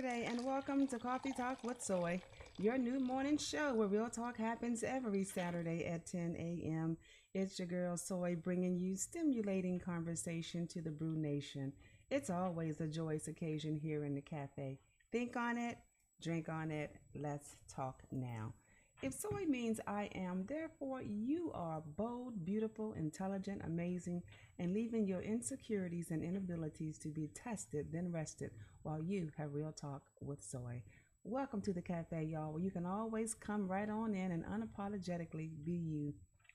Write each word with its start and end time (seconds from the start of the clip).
Saturday, 0.00 0.24
and 0.24 0.42
welcome 0.46 0.86
to 0.86 0.98
Coffee 0.98 1.32
Talk 1.32 1.62
with 1.62 1.82
Soy, 1.82 2.22
your 2.58 2.78
new 2.78 3.00
morning 3.00 3.36
show 3.36 3.74
where 3.74 3.88
real 3.88 4.08
talk 4.08 4.38
happens 4.38 4.82
every 4.82 5.24
Saturday 5.24 5.84
at 5.84 6.06
10 6.06 6.36
a.m. 6.38 6.96
It's 7.34 7.58
your 7.58 7.68
girl 7.68 7.98
Soy 7.98 8.34
bringing 8.34 8.78
you 8.78 8.96
stimulating 8.96 9.78
conversation 9.78 10.66
to 10.68 10.80
the 10.80 10.90
Brew 10.90 11.16
Nation. 11.16 11.74
It's 12.10 12.30
always 12.30 12.80
a 12.80 12.86
joyous 12.86 13.28
occasion 13.28 13.76
here 13.76 14.04
in 14.04 14.14
the 14.14 14.22
cafe. 14.22 14.78
Think 15.12 15.36
on 15.36 15.58
it, 15.58 15.76
drink 16.22 16.48
on 16.48 16.70
it. 16.70 16.96
Let's 17.14 17.56
talk 17.68 18.00
now. 18.10 18.54
If 19.02 19.14
soy 19.14 19.44
means 19.46 19.80
I 19.86 20.10
am, 20.14 20.44
therefore 20.46 21.00
you 21.02 21.50
are 21.54 21.82
bold, 21.96 22.44
beautiful, 22.44 22.92
intelligent, 22.94 23.62
amazing, 23.64 24.22
and 24.60 24.74
leaving 24.74 25.06
your 25.06 25.22
insecurities 25.22 26.10
and 26.10 26.22
inabilities 26.22 26.98
to 26.98 27.08
be 27.08 27.28
tested, 27.28 27.86
then 27.92 28.12
rested 28.12 28.50
while 28.82 29.02
you 29.02 29.30
have 29.38 29.54
real 29.54 29.72
talk 29.72 30.02
with 30.20 30.42
soy. 30.42 30.82
Welcome 31.24 31.62
to 31.62 31.72
the 31.72 31.80
cafe, 31.80 32.24
y'all, 32.24 32.52
where 32.52 32.62
you 32.62 32.70
can 32.70 32.84
always 32.84 33.32
come 33.32 33.66
right 33.66 33.88
on 33.88 34.14
in 34.14 34.30
and 34.32 34.44
unapologetically 34.44 35.48
be 35.64 35.72
you, 35.72 36.12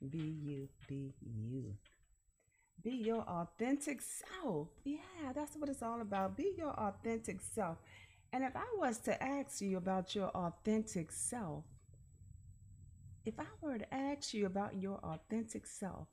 be 0.07 0.19
you, 0.19 0.69
be 0.87 1.15
you. 1.19 1.73
Be 2.83 2.91
your 2.91 3.21
authentic 3.21 4.01
self. 4.03 4.67
Yeah, 4.83 5.33
that's 5.33 5.55
what 5.55 5.69
it's 5.69 5.81
all 5.81 6.01
about. 6.01 6.37
Be 6.37 6.53
your 6.55 6.79
authentic 6.79 7.41
self. 7.41 7.77
And 8.31 8.43
if 8.43 8.55
I 8.55 8.65
was 8.77 8.99
to 8.99 9.23
ask 9.23 9.61
you 9.61 9.77
about 9.77 10.13
your 10.13 10.29
authentic 10.29 11.11
self, 11.11 11.63
if 13.25 13.39
I 13.39 13.45
were 13.61 13.79
to 13.79 13.93
ask 13.93 14.35
you 14.35 14.45
about 14.45 14.79
your 14.79 14.99
authentic 15.03 15.65
self, 15.65 16.07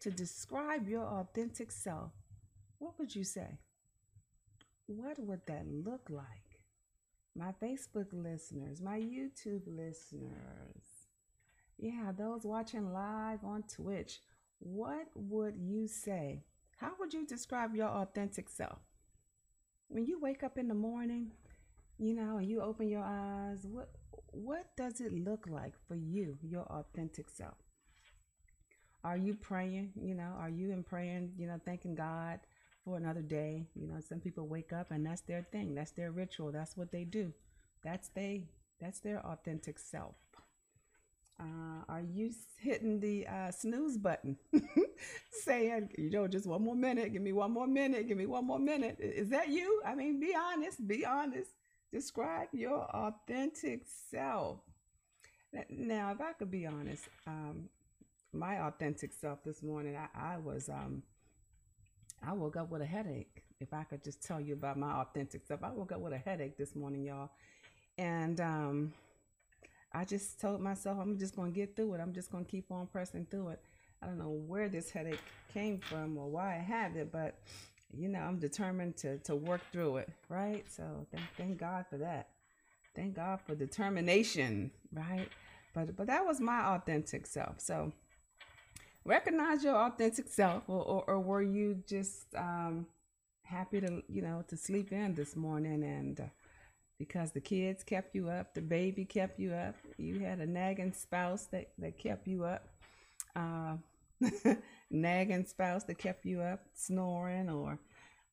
to 0.00 0.10
describe 0.10 0.88
your 0.88 1.04
authentic 1.04 1.72
self, 1.72 2.12
what 2.78 2.98
would 2.98 3.14
you 3.14 3.24
say? 3.24 3.58
What 4.86 5.18
would 5.18 5.40
that 5.46 5.66
look 5.66 6.08
like? 6.10 6.60
My 7.34 7.52
Facebook 7.62 8.06
listeners, 8.12 8.80
my 8.80 8.98
YouTube 8.98 9.62
listeners, 9.66 10.84
yeah, 11.78 12.12
those 12.16 12.44
watching 12.44 12.92
live 12.92 13.44
on 13.44 13.64
Twitch, 13.64 14.20
what 14.58 15.08
would 15.14 15.56
you 15.56 15.86
say? 15.86 16.44
How 16.78 16.92
would 16.98 17.12
you 17.12 17.26
describe 17.26 17.74
your 17.74 17.88
authentic 17.88 18.48
self? 18.48 18.78
When 19.88 20.06
you 20.06 20.18
wake 20.18 20.42
up 20.42 20.58
in 20.58 20.68
the 20.68 20.74
morning, 20.74 21.32
you 21.98 22.14
know, 22.14 22.38
and 22.38 22.48
you 22.48 22.60
open 22.60 22.88
your 22.88 23.04
eyes, 23.04 23.66
what 23.66 23.90
what 24.32 24.66
does 24.76 25.00
it 25.00 25.12
look 25.12 25.46
like 25.48 25.72
for 25.88 25.94
you, 25.94 26.38
your 26.42 26.64
authentic 26.64 27.30
self? 27.30 27.65
Are 29.04 29.16
you 29.16 29.34
praying? 29.34 29.92
You 30.00 30.14
know, 30.14 30.32
are 30.38 30.48
you 30.48 30.72
in 30.72 30.82
praying, 30.82 31.32
you 31.38 31.46
know, 31.46 31.60
thanking 31.64 31.94
God 31.94 32.40
for 32.84 32.96
another 32.96 33.22
day? 33.22 33.66
You 33.74 33.86
know, 33.86 34.00
some 34.00 34.20
people 34.20 34.46
wake 34.46 34.72
up 34.72 34.90
and 34.90 35.06
that's 35.06 35.22
their 35.22 35.46
thing. 35.52 35.74
That's 35.74 35.92
their 35.92 36.10
ritual. 36.10 36.52
That's 36.52 36.76
what 36.76 36.90
they 36.90 37.04
do. 37.04 37.32
That's 37.84 38.08
they 38.08 38.44
that's 38.80 39.00
their 39.00 39.24
authentic 39.24 39.78
self. 39.78 40.16
Uh, 41.38 41.84
are 41.88 42.00
you 42.00 42.30
hitting 42.58 42.98
the 42.98 43.26
uh, 43.26 43.50
snooze 43.50 43.98
button, 43.98 44.38
saying, 45.30 45.90
you 45.98 46.10
know, 46.10 46.26
just 46.26 46.46
one 46.46 46.62
more 46.62 46.74
minute, 46.74 47.12
give 47.12 47.20
me 47.20 47.32
one 47.32 47.52
more 47.52 47.66
minute, 47.66 48.08
give 48.08 48.16
me 48.16 48.24
one 48.24 48.46
more 48.46 48.58
minute? 48.58 48.96
Is 48.98 49.28
that 49.28 49.48
you? 49.48 49.82
I 49.84 49.94
mean, 49.94 50.18
be 50.18 50.34
honest, 50.34 50.86
be 50.86 51.04
honest. 51.04 51.50
Describe 51.92 52.48
your 52.52 52.84
authentic 52.84 53.82
self. 54.10 54.60
Now, 55.68 56.12
if 56.12 56.20
I 56.20 56.32
could 56.32 56.50
be 56.50 56.66
honest, 56.66 57.04
um, 57.26 57.68
my 58.38 58.60
authentic 58.60 59.12
self 59.12 59.42
this 59.44 59.62
morning, 59.62 59.96
I, 59.96 60.34
I 60.34 60.38
was, 60.38 60.68
um, 60.68 61.02
I 62.26 62.32
woke 62.32 62.56
up 62.56 62.70
with 62.70 62.82
a 62.82 62.86
headache. 62.86 63.42
If 63.60 63.72
I 63.72 63.84
could 63.84 64.04
just 64.04 64.22
tell 64.22 64.40
you 64.40 64.54
about 64.54 64.78
my 64.78 64.92
authentic 64.92 65.44
self, 65.46 65.62
I 65.62 65.70
woke 65.70 65.92
up 65.92 66.00
with 66.00 66.12
a 66.12 66.18
headache 66.18 66.58
this 66.58 66.76
morning, 66.76 67.04
y'all, 67.04 67.30
and 67.98 68.40
um, 68.40 68.92
I 69.92 70.04
just 70.04 70.40
told 70.40 70.60
myself 70.60 70.98
I'm 71.00 71.18
just 71.18 71.34
gonna 71.36 71.50
get 71.50 71.74
through 71.74 71.94
it. 71.94 72.00
I'm 72.00 72.12
just 72.12 72.30
gonna 72.30 72.44
keep 72.44 72.70
on 72.70 72.86
pressing 72.86 73.26
through 73.30 73.48
it. 73.48 73.60
I 74.02 74.06
don't 74.06 74.18
know 74.18 74.38
where 74.46 74.68
this 74.68 74.90
headache 74.90 75.22
came 75.54 75.78
from 75.78 76.18
or 76.18 76.28
why 76.28 76.56
I 76.56 76.58
have 76.58 76.96
it, 76.96 77.10
but 77.10 77.38
you 77.96 78.08
know 78.08 78.18
I'm 78.20 78.38
determined 78.38 78.96
to 78.98 79.18
to 79.18 79.34
work 79.34 79.62
through 79.72 79.98
it, 79.98 80.10
right? 80.28 80.64
So 80.70 81.06
thank, 81.10 81.24
thank 81.38 81.58
God 81.58 81.86
for 81.88 81.96
that. 81.98 82.28
Thank 82.94 83.16
God 83.16 83.40
for 83.40 83.54
determination, 83.54 84.70
right? 84.92 85.28
But 85.72 85.96
but 85.96 86.06
that 86.08 86.26
was 86.26 86.40
my 86.40 86.60
authentic 86.74 87.26
self. 87.26 87.60
So 87.60 87.92
recognize 89.06 89.64
your 89.64 89.76
authentic 89.76 90.28
self, 90.28 90.64
or 90.68 90.82
or, 90.82 91.04
or 91.06 91.20
were 91.20 91.42
you 91.42 91.82
just 91.86 92.34
um, 92.36 92.86
happy 93.42 93.80
to 93.80 94.02
you 94.08 94.22
know 94.22 94.44
to 94.48 94.56
sleep 94.56 94.92
in 94.92 95.14
this 95.14 95.36
morning 95.36 95.82
and 95.84 96.20
uh, 96.20 96.24
because 96.98 97.32
the 97.32 97.40
kids 97.40 97.84
kept 97.84 98.14
you 98.14 98.28
up, 98.28 98.54
the 98.54 98.60
baby 98.60 99.04
kept 99.04 99.38
you 99.38 99.52
up, 99.52 99.74
you 99.98 100.20
had 100.20 100.40
a 100.40 100.46
nagging 100.46 100.92
spouse 100.92 101.44
that, 101.46 101.68
that 101.78 101.98
kept 101.98 102.26
you 102.26 102.44
up, 102.44 102.68
uh, 103.34 103.76
nagging 104.90 105.44
spouse 105.44 105.84
that 105.84 105.98
kept 105.98 106.24
you 106.24 106.40
up, 106.40 106.60
snoring, 106.74 107.50
or 107.50 107.78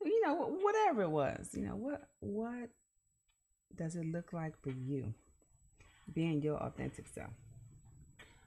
you 0.04 0.22
know 0.26 0.58
whatever 0.62 1.04
it 1.04 1.10
was. 1.10 1.50
You 1.54 1.64
know 1.64 1.76
what 1.76 2.08
what 2.20 2.70
does 3.76 3.96
it 3.96 4.06
look 4.06 4.34
like 4.34 4.54
for 4.62 4.72
you 4.72 5.14
being 6.14 6.42
your 6.42 6.58
authentic 6.58 7.08
self? 7.14 7.32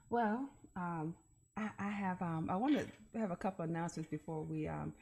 Well, 0.09 0.49
um, 0.75 1.15
I, 1.57 1.69
I 1.79 1.89
have 1.89 2.21
um, 2.21 2.47
I 2.49 2.55
want 2.55 2.77
to 2.77 3.19
have 3.19 3.31
a 3.31 3.35
couple 3.35 3.65
announcements 3.65 4.09
before 4.09 4.43
we 4.43 4.67
um, 4.67 4.93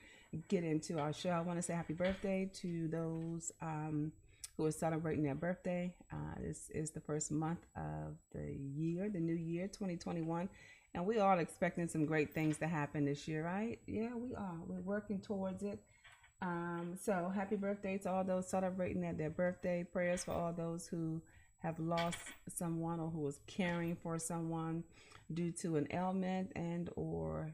get 0.48 0.64
into 0.64 0.98
our 1.00 1.14
show. 1.14 1.30
I 1.30 1.42
want 1.42 1.60
to 1.60 1.62
say 1.62 1.74
happy 1.74 1.94
birthday 1.94 2.50
to 2.62 2.88
those 2.88 3.52
um, 3.62 4.12
who 4.58 4.66
are 4.66 4.72
celebrating 4.72 5.24
their 5.24 5.36
birthday. 5.36 5.94
Uh, 6.12 6.40
this 6.42 6.70
is 6.74 6.92
the 6.92 7.02
first 7.02 7.32
month 7.32 7.60
of 7.76 8.16
the 8.34 8.54
year, 8.54 9.10
the 9.10 9.20
new 9.20 9.36
year, 9.36 9.68
2021. 9.68 10.48
And 10.94 11.06
we 11.06 11.20
are 11.20 11.38
expecting 11.40 11.90
some 11.90 12.06
great 12.06 12.34
things 12.34 12.58
to 12.60 12.68
happen 12.68 13.04
this 13.04 13.28
year, 13.28 13.44
right? 13.44 13.80
Yeah, 13.86 14.16
we 14.16 14.34
are. 14.34 14.56
We're 14.66 14.80
working 14.80 15.20
towards 15.20 15.62
it. 15.62 15.80
Um, 16.42 16.96
so 17.02 17.32
happy 17.36 17.58
birthday 17.58 17.98
to 18.00 18.12
all 18.12 18.24
those 18.24 18.48
celebrating 18.48 19.04
at 19.06 19.18
their 19.18 19.30
birthday. 19.30 19.84
Prayers 19.84 20.24
for 20.24 20.32
all 20.32 20.54
those 20.54 20.88
who 20.88 21.22
have 21.60 21.78
lost 21.80 22.20
someone 22.48 23.00
or 23.02 23.10
who 23.10 23.20
was 23.20 23.40
caring 23.48 23.98
for 24.02 24.20
someone 24.20 24.84
due 25.34 25.52
to 25.52 25.78
an 25.78 25.88
ailment 25.92 26.52
and 26.56 26.90
or 26.96 27.52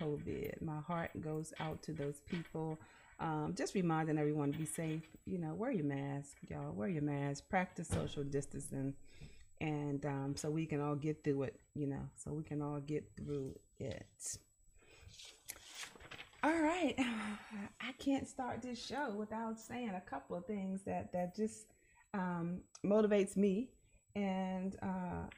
COVID. 0.00 0.60
My 0.62 0.80
heart 0.80 1.10
goes 1.20 1.52
out 1.60 1.82
to 1.84 1.92
those 1.92 2.20
people. 2.28 2.78
Um, 3.20 3.54
just 3.56 3.74
reminding 3.74 4.18
everyone 4.18 4.52
to 4.52 4.58
be 4.58 4.66
safe. 4.66 5.04
You 5.26 5.38
know, 5.38 5.54
wear 5.54 5.70
your 5.70 5.84
mask, 5.84 6.36
y'all. 6.48 6.72
Wear 6.72 6.88
your 6.88 7.02
mask. 7.02 7.48
Practice 7.48 7.88
social 7.88 8.24
distancing, 8.24 8.94
and 9.60 10.04
um, 10.04 10.34
so 10.36 10.50
we 10.50 10.66
can 10.66 10.80
all 10.80 10.96
get 10.96 11.22
through 11.22 11.44
it. 11.44 11.60
You 11.74 11.86
know, 11.86 12.08
so 12.16 12.32
we 12.32 12.42
can 12.42 12.60
all 12.62 12.80
get 12.80 13.08
through 13.16 13.54
it. 13.78 14.38
All 16.42 16.60
right, 16.60 16.96
I 17.80 17.92
can't 17.98 18.28
start 18.28 18.62
this 18.62 18.84
show 18.84 19.14
without 19.16 19.60
saying 19.60 19.92
a 19.94 20.00
couple 20.00 20.36
of 20.36 20.44
things 20.46 20.82
that 20.82 21.12
that 21.12 21.36
just 21.36 21.66
um, 22.14 22.62
motivates 22.84 23.36
me, 23.36 23.70
and 24.16 24.74
uh, 24.82 25.28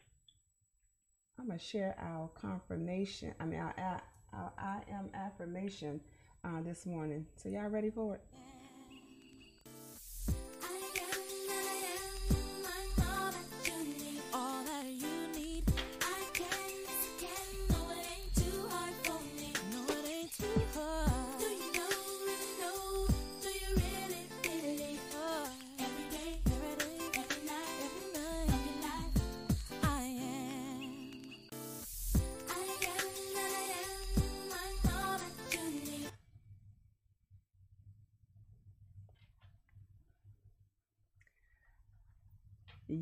I'm 1.38 1.48
gonna 1.48 1.58
share 1.58 1.96
our 1.98 2.28
confirmation. 2.40 3.34
I 3.40 3.44
mean, 3.44 3.60
our, 3.60 3.74
our 3.78 4.02
our 4.32 4.52
I 4.58 4.80
am 4.90 5.10
affirmation 5.14 6.00
uh, 6.44 6.62
this 6.62 6.86
morning. 6.86 7.26
So 7.36 7.48
y'all 7.48 7.68
ready 7.68 7.90
for 7.90 8.14
it? 8.14 8.20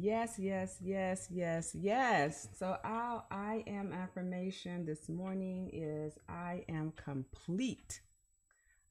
Yes, 0.03 0.37
yes, 0.37 0.79
yes, 0.83 1.29
yes, 1.31 1.77
yes. 1.79 2.49
So 2.59 2.77
our 2.83 3.23
I 3.31 3.63
am 3.69 3.93
affirmation 3.93 4.85
this 4.85 5.09
morning 5.09 5.71
is 5.73 6.19
I 6.29 6.65
am 6.69 6.93
complete. 6.97 8.01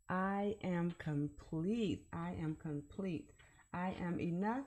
I 0.08 0.56
am 0.64 0.96
complete. 1.00 2.06
I 2.14 2.36
am 2.42 2.56
complete. 2.56 3.30
I 3.74 3.94
am 4.02 4.22
enough. 4.22 4.64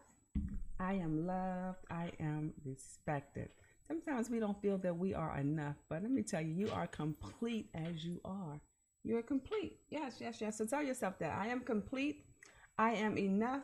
I 0.78 0.92
am 0.92 1.26
loved. 1.26 1.78
I 1.90 2.12
am 2.20 2.52
respected. 2.62 3.48
Sometimes 3.88 4.28
we 4.28 4.38
don't 4.38 4.60
feel 4.60 4.76
that 4.76 4.98
we 4.98 5.14
are 5.14 5.38
enough, 5.38 5.76
but 5.88 6.02
let 6.02 6.10
me 6.10 6.20
tell 6.20 6.42
you, 6.42 6.66
you 6.66 6.70
are 6.72 6.86
complete 6.86 7.70
as 7.74 8.04
you 8.04 8.20
are. 8.22 8.60
You're 9.02 9.22
complete. 9.22 9.78
Yes, 9.88 10.16
yes, 10.20 10.42
yes. 10.42 10.58
So 10.58 10.66
tell 10.66 10.82
yourself 10.82 11.18
that 11.20 11.32
I 11.38 11.46
am 11.46 11.60
complete. 11.60 12.26
I 12.76 12.92
am 12.96 13.16
enough. 13.16 13.62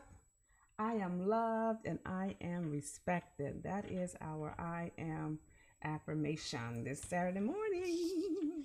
I 0.80 0.94
am 0.94 1.28
loved 1.28 1.84
and 1.84 1.98
I 2.06 2.36
am 2.40 2.70
respected. 2.70 3.64
That 3.64 3.90
is 3.90 4.16
our 4.22 4.54
I 4.58 4.90
am 4.96 5.38
affirmation 5.84 6.84
this 6.84 7.02
Saturday 7.02 7.40
morning. 7.40 8.64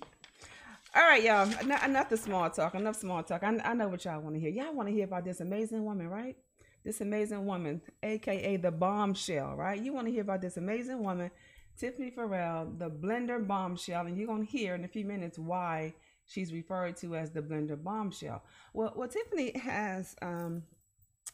All 0.96 1.02
right, 1.02 1.22
y'all. 1.22 1.46
Enough, 1.60 1.84
enough 1.84 2.08
the 2.08 2.16
small 2.16 2.48
talk. 2.48 2.74
Enough 2.74 2.96
small 2.96 3.22
talk. 3.22 3.42
I, 3.42 3.60
I 3.62 3.74
know 3.74 3.88
what 3.88 4.06
y'all 4.06 4.22
want 4.22 4.34
to 4.34 4.40
hear. 4.40 4.48
Y'all 4.48 4.72
want 4.72 4.88
to 4.88 4.94
hear 4.94 5.04
about 5.04 5.26
this 5.26 5.42
amazing 5.42 5.84
woman, 5.84 6.08
right? 6.08 6.38
This 6.86 7.02
amazing 7.02 7.44
woman, 7.44 7.82
aka 8.02 8.56
the 8.56 8.70
bombshell, 8.70 9.54
right? 9.54 9.78
You 9.78 9.92
want 9.92 10.06
to 10.06 10.12
hear 10.12 10.22
about 10.22 10.40
this 10.40 10.56
amazing 10.56 11.04
woman, 11.04 11.30
Tiffany 11.76 12.08
Farrell, 12.08 12.72
the 12.78 12.88
blender 12.88 13.46
bombshell, 13.46 14.06
and 14.06 14.16
you're 14.16 14.28
gonna 14.28 14.44
hear 14.44 14.74
in 14.74 14.84
a 14.84 14.88
few 14.88 15.04
minutes 15.04 15.38
why 15.38 15.92
she's 16.24 16.50
referred 16.50 16.96
to 16.98 17.14
as 17.14 17.30
the 17.30 17.42
blender 17.42 17.82
bombshell. 17.82 18.42
Well, 18.72 18.94
well, 18.96 19.08
Tiffany 19.08 19.58
has 19.58 20.16
um, 20.22 20.62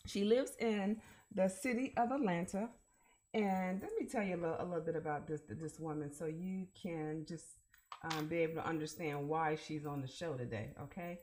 she 0.06 0.24
lives 0.24 0.52
in 0.58 1.00
the 1.34 1.48
city 1.48 1.92
of 1.96 2.10
Atlanta. 2.10 2.68
And 3.34 3.80
let 3.80 3.90
me 3.98 4.06
tell 4.06 4.22
you 4.22 4.36
a 4.36 4.40
little, 4.40 4.56
a 4.58 4.64
little 4.64 4.84
bit 4.84 4.96
about 4.96 5.26
this 5.26 5.40
this 5.48 5.80
woman 5.80 6.12
so 6.12 6.26
you 6.26 6.66
can 6.80 7.24
just 7.26 7.46
um, 8.04 8.26
be 8.26 8.38
able 8.38 8.54
to 8.54 8.66
understand 8.66 9.28
why 9.28 9.56
she's 9.56 9.86
on 9.86 10.02
the 10.02 10.08
show 10.08 10.34
today, 10.34 10.70
okay? 10.82 11.18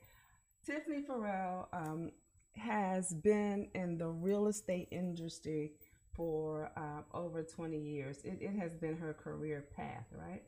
Tiffany 0.65 1.01
Farrell 1.01 1.67
um, 1.73 2.11
has 2.55 3.13
been 3.13 3.67
in 3.75 3.97
the 3.97 4.07
real 4.07 4.47
estate 4.47 4.87
industry 4.91 5.73
for 6.15 6.71
uh, 6.75 7.17
over 7.17 7.43
20 7.43 7.77
years. 7.77 8.17
It, 8.23 8.39
it, 8.41 8.55
has 8.59 8.75
been 8.75 8.97
her 8.97 9.13
career 9.13 9.65
path, 9.75 10.05
right? 10.11 10.43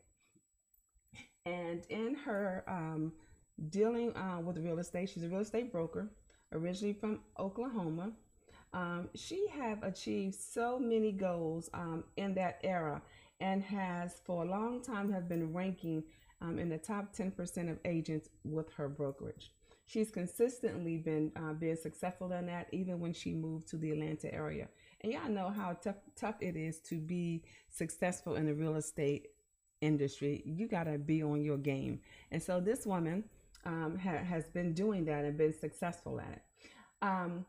And 1.46 1.82
in 1.88 2.14
her 2.14 2.64
um, 2.68 3.12
dealing 3.70 4.16
uh, 4.16 4.40
with 4.40 4.58
real 4.58 4.78
estate, 4.78 5.08
she's 5.08 5.24
a 5.24 5.28
real 5.28 5.40
estate 5.40 5.72
broker, 5.72 6.10
originally 6.52 6.94
from 6.94 7.20
Oklahoma. 7.38 8.12
Um, 8.72 9.08
she 9.14 9.46
have 9.58 9.82
achieved 9.82 10.34
so 10.34 10.78
many 10.78 11.12
goals 11.12 11.68
um, 11.74 12.04
in 12.16 12.34
that 12.34 12.58
era 12.62 13.02
and 13.40 13.62
has 13.62 14.20
for 14.24 14.44
a 14.44 14.48
long 14.48 14.82
time 14.82 15.12
have 15.12 15.28
been 15.28 15.52
ranking 15.52 16.04
um, 16.40 16.58
in 16.58 16.68
the 16.68 16.78
top 16.78 17.14
10% 17.14 17.70
of 17.70 17.78
agents 17.84 18.28
with 18.44 18.72
her 18.74 18.88
brokerage. 18.88 19.52
She's 19.86 20.10
consistently 20.10 20.96
been 20.96 21.32
uh, 21.36 21.52
being 21.52 21.76
successful 21.76 22.32
in 22.32 22.46
that 22.46 22.68
even 22.72 23.00
when 23.00 23.12
she 23.12 23.34
moved 23.34 23.68
to 23.68 23.76
the 23.76 23.90
Atlanta 23.90 24.32
area. 24.32 24.68
And 25.02 25.12
y'all 25.12 25.28
know 25.28 25.50
how 25.50 25.76
tough, 25.82 25.96
tough 26.16 26.36
it 26.40 26.56
is 26.56 26.78
to 26.82 26.98
be 26.98 27.42
successful 27.68 28.36
in 28.36 28.46
the 28.46 28.54
real 28.54 28.76
estate 28.76 29.28
industry. 29.80 30.42
You 30.46 30.68
got 30.68 30.84
to 30.84 30.98
be 30.98 31.22
on 31.22 31.42
your 31.42 31.58
game. 31.58 32.00
And 32.30 32.42
so 32.42 32.60
this 32.60 32.86
woman 32.86 33.24
um, 33.64 33.98
ha- 34.02 34.24
has 34.24 34.44
been 34.52 34.72
doing 34.74 35.04
that 35.06 35.24
and 35.24 35.36
been 35.36 35.52
successful 35.58 36.20
at 36.20 36.32
it. 36.32 36.42
Um, 37.00 37.46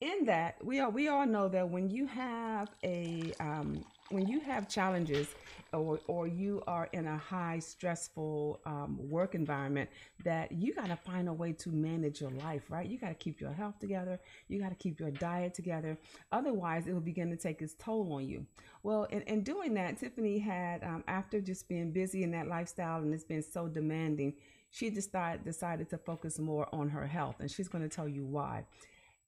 in 0.00 0.26
that 0.26 0.64
we 0.64 0.78
all 0.78 0.90
we 0.92 1.08
all 1.08 1.26
know 1.26 1.48
that 1.48 1.68
when 1.68 1.90
you 1.90 2.06
have 2.06 2.68
a 2.84 3.32
um, 3.40 3.84
when 4.10 4.28
you 4.28 4.38
have 4.38 4.68
challenges 4.68 5.26
or 5.72 5.98
or 6.06 6.28
you 6.28 6.62
are 6.68 6.88
in 6.92 7.06
a 7.08 7.18
high 7.18 7.58
stressful 7.58 8.60
um, 8.64 8.96
work 9.10 9.34
environment 9.34 9.90
that 10.24 10.52
you 10.52 10.72
got 10.72 10.86
to 10.86 10.96
find 10.96 11.28
a 11.28 11.32
way 11.32 11.52
to 11.52 11.70
manage 11.70 12.20
your 12.20 12.30
life 12.30 12.62
right? 12.68 12.88
You 12.88 12.96
got 12.96 13.08
to 13.08 13.14
keep 13.14 13.40
your 13.40 13.52
health 13.52 13.80
together. 13.80 14.20
You 14.46 14.60
got 14.60 14.68
to 14.68 14.76
keep 14.76 15.00
your 15.00 15.10
diet 15.10 15.54
together. 15.54 15.98
Otherwise 16.30 16.86
it 16.86 16.92
will 16.92 17.00
begin 17.00 17.28
to 17.30 17.36
take 17.36 17.60
its 17.60 17.74
toll 17.74 18.12
on 18.12 18.28
you. 18.28 18.46
Well 18.84 19.04
in, 19.10 19.22
in 19.22 19.42
doing 19.42 19.74
that 19.74 19.98
tiffany 19.98 20.38
had 20.38 20.84
um, 20.84 21.02
after 21.08 21.40
just 21.40 21.68
being 21.68 21.90
busy 21.90 22.22
in 22.22 22.30
that 22.30 22.46
lifestyle 22.46 23.02
and 23.02 23.12
it's 23.12 23.24
been 23.24 23.42
so 23.42 23.66
demanding 23.66 24.34
she 24.70 24.90
decided 24.90 25.44
decided 25.44 25.88
to 25.90 25.98
focus 25.98 26.38
more 26.38 26.68
on 26.74 26.88
her 26.88 27.06
health 27.06 27.36
and 27.40 27.50
she's 27.50 27.68
going 27.68 27.82
to 27.88 27.94
tell 27.94 28.08
you 28.08 28.24
why 28.24 28.64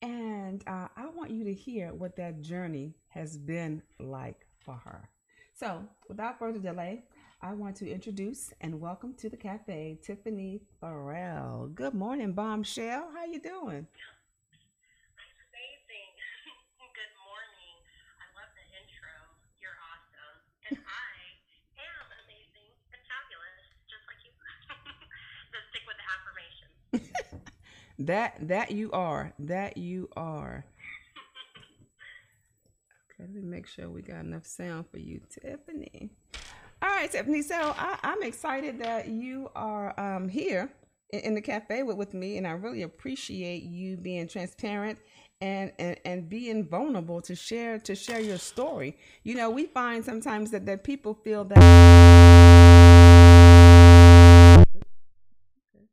and 0.03 0.63
uh, 0.67 0.89
I 0.97 1.07
want 1.15 1.31
you 1.31 1.45
to 1.45 1.53
hear 1.55 1.93
what 1.93 2.17
that 2.17 2.41
journey 2.41 2.95
has 3.09 3.37
been 3.37 3.83
like 3.99 4.47
for 4.61 4.75
her. 4.85 5.09
So, 5.55 5.83
without 6.09 6.39
further 6.39 6.59
delay, 6.59 7.05
I 7.43 7.53
want 7.53 7.77
to 7.77 7.91
introduce 7.91 8.53
and 8.63 8.81
welcome 8.81 9.15
to 9.19 9.29
the 9.29 9.37
cafe 9.37 9.99
Tiffany 10.03 10.61
Farrell. 10.81 11.69
Good 11.75 11.95
morning, 11.95 12.33
Bombshell. 12.33 13.11
How 13.15 13.25
you 13.27 13.41
doing? 13.41 13.87
Amazing. 15.53 16.11
Good 16.97 17.13
morning. 17.21 17.77
I 18.21 18.27
love 18.41 18.51
the 18.57 18.65
intro. 18.81 19.13
You're 19.61 19.77
awesome. 19.85 20.37
And 20.73 20.79
I 20.81 21.13
am 21.93 22.07
amazing 22.25 22.73
and 22.97 23.01
fabulous, 23.05 23.57
just 23.89 24.05
like 24.09 24.21
you. 24.25 24.33
Let's 25.53 25.69
stick 25.73 25.85
with 25.85 25.99
the 26.01 26.07
affirmations. 26.09 26.73
That 28.01 28.49
that 28.49 28.71
you 28.71 28.91
are. 28.93 29.35
That 29.39 29.77
you 29.77 30.09
are. 30.17 30.65
Okay, 33.13 33.25
let 33.25 33.35
me 33.35 33.43
make 33.43 33.67
sure 33.67 33.91
we 33.91 34.01
got 34.01 34.21
enough 34.21 34.47
sound 34.47 34.87
for 34.91 34.97
you, 34.97 35.21
Tiffany. 35.29 36.11
All 36.81 36.89
right, 36.89 37.11
Tiffany. 37.11 37.43
So 37.43 37.75
I, 37.77 37.99
I'm 38.03 38.23
excited 38.23 38.79
that 38.79 39.09
you 39.09 39.51
are 39.55 39.99
um, 40.01 40.31
here 40.31 40.73
in, 41.11 41.21
in 41.21 41.35
the 41.35 41.43
cafe 41.43 41.83
with, 41.83 41.99
with 41.99 42.15
me, 42.15 42.39
and 42.39 42.47
I 42.47 42.53
really 42.53 42.83
appreciate 42.83 43.65
you 43.65 43.99
being 43.99 44.27
transparent 44.27 44.99
and, 45.43 45.71
and 45.79 45.99
and 46.07 46.27
being 46.27 46.67
vulnerable 46.67 47.21
to 47.21 47.35
share 47.35 47.79
to 47.81 47.95
share 47.95 48.21
your 48.21 48.39
story. 48.39 48.97
You 49.25 49.35
know, 49.35 49.51
we 49.51 49.67
find 49.67 50.03
sometimes 50.03 50.53
that 50.53 50.65
that 50.65 50.85
people 50.85 51.13
feel 51.13 51.45
that. 51.45 51.59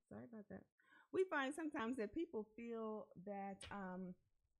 Sorry 0.10 0.24
about 0.32 0.48
that 0.50 0.62
we 1.14 1.24
find 1.26 1.54
sometimes 1.54 1.98
that 1.98 2.14
people 2.14 2.46
feel 2.56 3.08
that 3.26 3.58
um, 3.72 4.14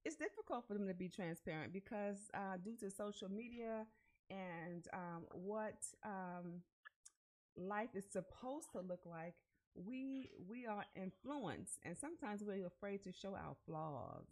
it's 0.06 0.16
difficult 0.16 0.66
for 0.68 0.74
them 0.74 0.88
to 0.88 0.94
be 0.94 1.10
transparent 1.10 1.74
because 1.74 2.18
uh, 2.34 2.58
due 2.64 2.76
to 2.78 2.90
social 2.90 3.30
media 3.30 3.86
and 4.30 4.88
um, 4.94 5.24
what 5.32 5.84
um, 6.06 6.62
life 7.58 7.90
is 7.96 8.06
supposed 8.12 8.72
to 8.74 8.82
look 8.82 9.06
like, 9.06 9.34
we 9.76 10.32
we 10.50 10.66
are 10.66 10.86
influenced, 10.96 11.80
and 11.84 11.98
sometimes 11.98 12.44
we're 12.44 12.66
afraid 12.66 13.04
to 13.04 13.12
show 13.12 13.36
our 13.36 13.56
flaws. 13.66 14.28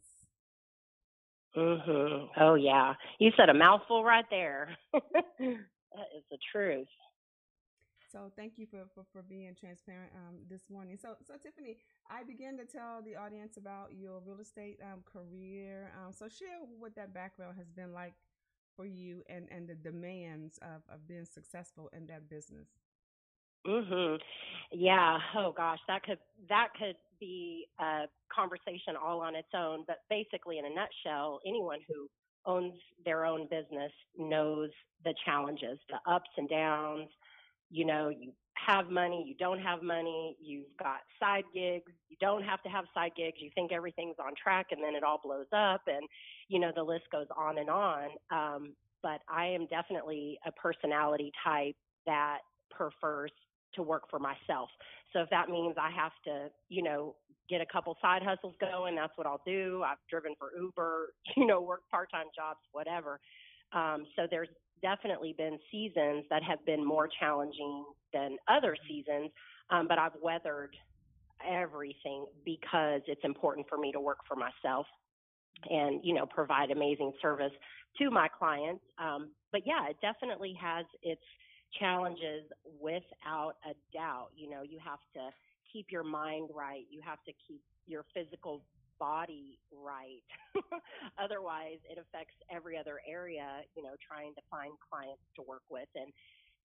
Mhm. 1.56 2.30
Oh 2.38 2.56
yeah. 2.56 2.94
You 3.20 3.32
said 3.38 3.50
a 3.50 3.54
mouthful 3.54 4.04
right 4.04 4.26
there. 4.30 4.76
that 4.94 6.08
is 6.16 6.24
the 6.32 6.38
truth. 6.52 6.88
So 8.16 8.32
thank 8.38 8.54
you 8.58 8.66
for, 8.66 8.86
for, 8.96 9.04
for 9.12 9.22
being 9.24 9.54
transparent 9.60 10.14
um, 10.16 10.36
this 10.50 10.70
morning. 10.70 10.98
So 11.02 11.18
so 11.28 11.34
Tiffany, 11.36 11.76
I 12.10 12.24
began 12.24 12.56
to 12.58 12.64
tell 12.64 13.02
the 13.04 13.18
audience 13.18 13.58
about 13.58 13.90
your 13.94 14.22
real 14.26 14.40
estate 14.40 14.80
um, 14.82 15.04
career. 15.04 15.92
Um, 16.00 16.14
so 16.14 16.30
share 16.30 16.64
what 16.80 16.96
that 16.96 17.14
background 17.14 17.58
has 17.58 17.70
been 17.70 17.92
like 17.92 18.14
for 18.78 18.86
you 18.86 19.22
and, 19.30 19.50
and 19.52 19.68
the 19.68 19.76
demands 19.76 20.58
of, 20.62 20.84
of 20.94 21.06
being 21.10 21.26
successful 21.26 21.90
in 21.92 22.08
that 22.08 22.30
business. 22.30 22.70
Mhm. 23.68 24.20
Yeah. 24.72 25.20
Oh 25.36 25.52
gosh, 25.52 25.80
that 25.88 26.04
could 26.04 26.20
that 26.50 26.70
could 26.80 26.96
be 27.20 27.68
a 27.80 28.04
conversation 28.34 28.96
all 29.02 29.22
on 29.22 29.36
its 29.36 29.50
own. 29.54 29.84
But 29.88 29.98
basically, 30.10 30.60
in 30.60 30.66
a 30.66 30.70
nutshell, 30.70 31.42
anyone 31.46 31.80
who 31.90 32.08
owns 32.46 32.76
their 33.04 33.26
own 33.26 33.48
business 33.50 33.92
knows 34.18 34.70
the 35.04 35.14
challenges, 35.26 35.80
the 35.90 36.00
ups 36.12 36.30
and 36.38 36.48
downs. 36.50 37.10
You 37.70 37.86
know, 37.86 38.10
you 38.10 38.32
have 38.56 38.90
money, 38.90 39.24
you 39.28 39.36
don't 39.36 39.60
have 39.60 39.84
money, 39.84 40.38
you've 40.42 40.76
got 40.80 41.00
side 41.20 41.44
gigs, 41.54 41.92
you 42.10 42.18
don't 42.20 42.44
have 42.44 42.62
to 42.64 42.70
have 42.70 42.86
side 42.94 43.12
gigs, 43.16 43.38
you 43.40 43.50
think 43.54 43.72
everything's 43.72 44.16
on 44.20 44.34
track 44.42 44.68
and 44.72 44.82
then 44.82 44.96
it 44.96 45.04
all 45.04 45.20
blows 45.24 45.48
up 45.54 45.82
and 45.88 46.08
you 46.48 46.60
know 46.60 46.72
the 46.76 46.84
list 46.84 47.04
goes 47.12 47.28
on 47.36 47.58
and 47.58 47.70
on. 47.70 48.10
Um, 48.32 48.74
but 49.04 49.22
I 49.30 49.46
am 49.48 49.68
definitely 49.68 50.40
a 50.46 50.52
personality 50.52 51.32
type 51.44 51.76
that 52.06 52.40
prefers 52.72 53.32
to 53.76 53.84
work 53.84 54.04
for 54.10 54.20
myself. 54.20 54.70
So 55.14 55.20
if 55.20 55.30
that 55.30 55.50
means 55.50 55.76
I 55.80 55.92
have 55.92 56.12
to, 56.26 56.50
you 56.70 56.82
know, 56.82 57.16
get 57.50 57.62
a 57.62 57.66
couple 57.66 57.96
side 58.02 58.24
hustles 58.24 58.56
going, 58.60 58.96
that's 58.96 59.14
what 59.16 59.28
I'll 59.28 59.42
do. 59.46 59.84
I've 59.86 59.98
driven 60.10 60.34
for 60.40 60.50
Uber, 60.60 61.14
you 61.38 61.46
know, 61.46 61.62
work 61.62 61.82
part-time 61.92 62.28
jobs, 62.36 62.60
whatever. 62.72 63.20
Um, 63.74 64.06
so 64.16 64.24
there's 64.30 64.50
definitely 64.82 65.34
been 65.38 65.58
seasons 65.72 66.26
that 66.30 66.44
have 66.44 66.64
been 66.66 66.86
more 66.86 67.10
challenging 67.20 67.86
than 68.14 68.38
other 68.48 68.76
seasons, 68.88 69.32
um, 69.70 69.88
but 69.88 69.98
I've 69.98 70.16
weathered 70.22 70.76
everything 71.46 72.26
because 72.46 73.02
it's 73.08 73.24
important 73.24 73.68
for 73.70 73.78
me 73.78 73.92
to 73.92 74.00
work 74.00 74.20
for 74.28 74.36
myself 74.36 74.86
and 75.70 76.02
you 76.04 76.14
know 76.14 76.26
provide 76.26 76.72
amazing 76.72 77.12
service 77.22 77.52
to 77.98 78.10
my 78.10 78.28
clients. 78.28 78.84
Um, 79.00 79.30
but 79.52 79.62
yeah, 79.66 79.90
it 79.90 79.98
definitely 80.02 80.58
has 80.62 80.86
its 81.02 81.22
challenges 81.80 82.44
without 82.80 83.54
a 83.66 83.74
doubt. 83.94 84.30
You 84.36 84.50
know, 84.50 84.62
you 84.62 84.80
have 84.84 85.00
to 85.14 85.30
keep 85.72 85.88
your 85.90 86.04
mind 86.04 86.50
right. 86.54 86.84
You 86.90 87.02
have 87.06 87.24
to 87.26 87.32
keep 87.48 87.62
your 87.88 88.06
physical 88.14 88.62
body 89.00 89.60
right. 89.72 90.24
Otherwise, 91.24 91.80
it 91.90 91.98
affects 91.98 92.36
every 92.52 92.78
other 92.78 93.00
area, 93.08 93.62
you 93.76 93.84
know, 93.84 93.96
trying 94.02 94.34
to 94.36 94.42
find 94.50 94.74
clients 94.90 95.24
to 95.36 95.42
work 95.44 95.64
with 95.70 95.90
and 95.96 96.12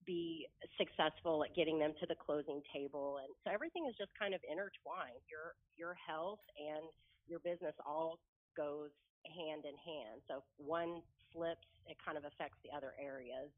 be 0.05 0.47
successful 0.77 1.43
at 1.43 1.53
getting 1.55 1.77
them 1.77 1.93
to 1.99 2.05
the 2.07 2.15
closing 2.15 2.61
table. 2.73 3.19
And 3.21 3.29
so 3.43 3.53
everything 3.53 3.85
is 3.87 3.95
just 3.97 4.11
kind 4.17 4.33
of 4.33 4.41
intertwined. 4.49 5.21
Your 5.29 5.53
your 5.77 5.93
health 5.93 6.41
and 6.57 6.89
your 7.27 7.39
business 7.39 7.75
all 7.85 8.17
goes 8.57 8.89
hand 9.29 9.63
in 9.65 9.77
hand. 9.77 10.21
So 10.27 10.41
if 10.41 10.47
one 10.57 11.01
slips, 11.33 11.67
it 11.85 11.97
kind 12.03 12.17
of 12.17 12.25
affects 12.25 12.57
the 12.65 12.73
other 12.75 12.93
areas. 12.97 13.51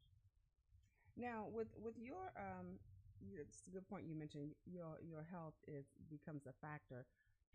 Now, 1.15 1.47
with 1.53 1.67
with 1.79 1.95
your 1.97 2.33
um, 2.35 2.79
it's 3.21 3.67
a 3.67 3.71
good 3.71 3.87
point 3.87 4.05
you 4.05 4.15
mentioned. 4.15 4.51
Your 4.65 4.99
your 5.01 5.23
health 5.23 5.55
is 5.67 5.85
becomes 6.09 6.45
a 6.45 6.53
factor. 6.61 7.05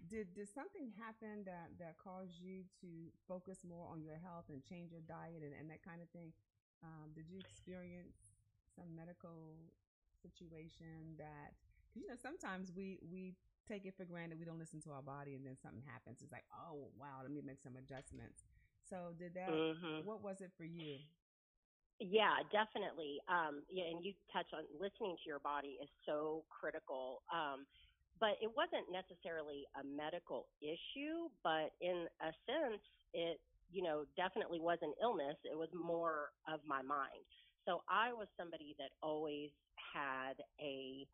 Did 0.06 0.32
did 0.34 0.48
something 0.48 0.92
happen 0.98 1.44
that 1.44 1.70
that 1.78 1.98
caused 1.98 2.38
you 2.40 2.64
to 2.80 3.10
focus 3.26 3.64
more 3.64 3.88
on 3.90 4.02
your 4.02 4.16
health 4.16 4.46
and 4.48 4.62
change 4.62 4.92
your 4.92 5.00
diet 5.02 5.42
and, 5.42 5.52
and 5.58 5.70
that 5.70 5.82
kind 5.82 6.00
of 6.00 6.08
thing? 6.10 6.32
Um, 6.82 7.10
did 7.14 7.28
you 7.28 7.38
experience 7.38 8.16
some 8.74 8.94
medical 8.94 9.72
situation 10.22 11.16
that? 11.18 11.54
Cause, 11.92 12.02
you 12.02 12.08
know, 12.08 12.16
sometimes 12.16 12.72
we 12.72 12.98
we 13.10 13.34
take 13.66 13.84
it 13.86 13.94
for 13.96 14.04
granted. 14.04 14.38
We 14.38 14.44
don't 14.44 14.58
listen 14.58 14.80
to 14.82 14.90
our 14.92 15.02
body, 15.02 15.34
and 15.34 15.44
then 15.44 15.56
something 15.56 15.82
happens. 15.82 16.22
It's 16.22 16.32
like, 16.32 16.44
oh 16.52 16.90
wow, 16.96 17.20
let 17.22 17.30
me 17.32 17.42
make 17.42 17.60
some 17.60 17.76
adjustments. 17.76 18.44
So 18.88 19.14
did 19.18 19.34
that? 19.34 19.50
Mhm. 19.52 20.04
What 20.04 20.22
was 20.22 20.40
it 20.40 20.52
for 20.56 20.64
you? 20.64 20.98
Yeah, 22.00 22.42
definitely. 22.52 23.20
Um, 23.28 23.62
yeah, 23.70 23.84
and 23.90 24.04
you 24.04 24.14
touch 24.32 24.46
on 24.54 24.64
listening 24.80 25.16
to 25.16 25.26
your 25.26 25.40
body 25.40 25.78
is 25.82 25.90
so 26.06 26.44
critical. 26.50 27.22
Um, 27.32 27.66
but 28.20 28.36
it 28.42 28.50
wasn't 28.54 28.86
necessarily 28.90 29.64
a 29.78 29.84
medical 29.84 30.46
issue, 30.60 31.30
but 31.42 31.72
in 31.80 32.06
a 32.20 32.30
sense, 32.46 32.82
it 33.14 33.40
you 33.70 33.82
know 33.82 34.04
definitely 34.16 34.60
was 34.60 34.78
an 34.82 34.92
illness. 35.02 35.36
It 35.44 35.56
was 35.56 35.68
more 35.72 36.30
of 36.46 36.60
my 36.66 36.82
mind. 36.82 37.24
So 37.64 37.82
I 37.88 38.12
was 38.12 38.28
somebody 38.36 38.74
that 38.78 38.90
always 39.02 39.50
had 39.76 40.40
a 40.60 41.06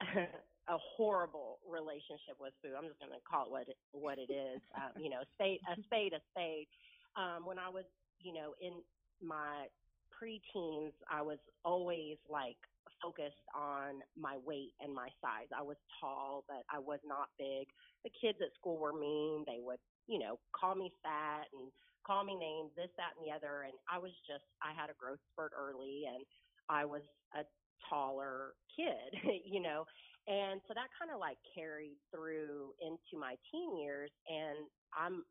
a 0.68 0.76
horrible 0.96 1.58
relationship 1.68 2.36
with 2.38 2.52
food. 2.62 2.72
I'm 2.76 2.86
just 2.86 3.00
going 3.00 3.12
to 3.12 3.24
call 3.24 3.46
it 3.46 3.50
what 3.50 3.68
it, 3.68 3.78
what 3.92 4.18
it 4.18 4.30
is. 4.30 4.60
Um, 4.76 5.00
you 5.00 5.10
know, 5.10 5.24
spade 5.34 5.60
a 5.64 5.80
spade 5.84 6.12
a 6.12 6.20
spade. 6.30 6.68
Um, 7.16 7.46
when 7.46 7.58
I 7.58 7.68
was 7.68 7.84
you 8.20 8.32
know 8.32 8.54
in 8.60 8.72
my 9.20 9.66
preteens, 10.12 10.92
I 11.10 11.22
was 11.22 11.38
always 11.64 12.16
like 12.30 12.58
focused 13.02 13.44
on 13.54 14.00
my 14.16 14.36
weight 14.44 14.72
and 14.80 14.94
my 14.94 15.08
size. 15.20 15.48
I 15.56 15.62
was 15.62 15.76
tall, 16.00 16.44
but 16.48 16.64
I 16.72 16.78
was 16.78 17.00
not 17.04 17.28
big. 17.38 17.68
The 18.04 18.10
kids 18.20 18.38
at 18.40 18.54
school 18.54 18.78
were 18.78 18.92
mean. 18.92 19.44
They 19.46 19.60
would, 19.60 19.80
you 20.06 20.18
know, 20.18 20.38
call 20.52 20.74
me 20.74 20.92
fat 21.02 21.46
and 21.52 21.70
call 22.06 22.24
me 22.24 22.36
names, 22.36 22.72
this, 22.76 22.90
that, 22.96 23.12
and 23.16 23.24
the 23.26 23.34
other. 23.34 23.68
And 23.68 23.74
I 23.90 23.98
was 23.98 24.12
just, 24.26 24.44
I 24.62 24.72
had 24.72 24.90
a 24.90 24.96
growth 24.98 25.20
spurt 25.32 25.52
early 25.56 26.04
and 26.08 26.24
I 26.68 26.84
was 26.84 27.02
a 27.34 27.44
taller 27.88 28.54
kid, 28.74 29.12
you 29.44 29.60
know. 29.60 29.84
And 30.28 30.60
so 30.68 30.74
that 30.76 30.92
kind 30.98 31.10
of 31.12 31.20
like 31.20 31.38
carried 31.56 31.96
through 32.12 32.76
into 32.84 33.16
my 33.18 33.36
teen 33.50 33.80
years. 33.80 34.10
And 34.28 34.68
I'm 34.92 35.24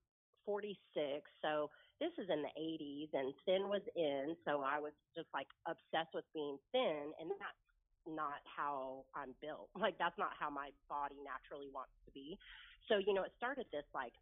46, 0.45 0.77
so 1.41 1.69
is 2.17 2.29
in 2.29 2.41
the 2.41 2.53
80s 2.57 3.09
and 3.13 3.33
thin 3.45 3.69
was 3.69 3.81
in 3.95 4.35
so 4.45 4.61
i 4.61 4.79
was 4.79 4.93
just 5.15 5.27
like 5.33 5.47
obsessed 5.65 6.13
with 6.13 6.25
being 6.33 6.57
thin 6.71 7.13
and 7.19 7.29
that's 7.31 7.63
not 8.07 8.39
how 8.47 9.03
i'm 9.15 9.35
built. 9.41 9.67
Like 9.75 9.97
that's 9.99 10.17
not 10.17 10.31
how 10.39 10.49
my 10.49 10.71
body 10.89 11.19
naturally 11.19 11.67
wants 11.73 11.93
to 12.07 12.11
be. 12.11 12.37
So 12.87 12.97
you 12.97 13.13
know 13.13 13.23
it 13.23 13.33
started 13.37 13.65
this 13.71 13.85
like 13.93 14.13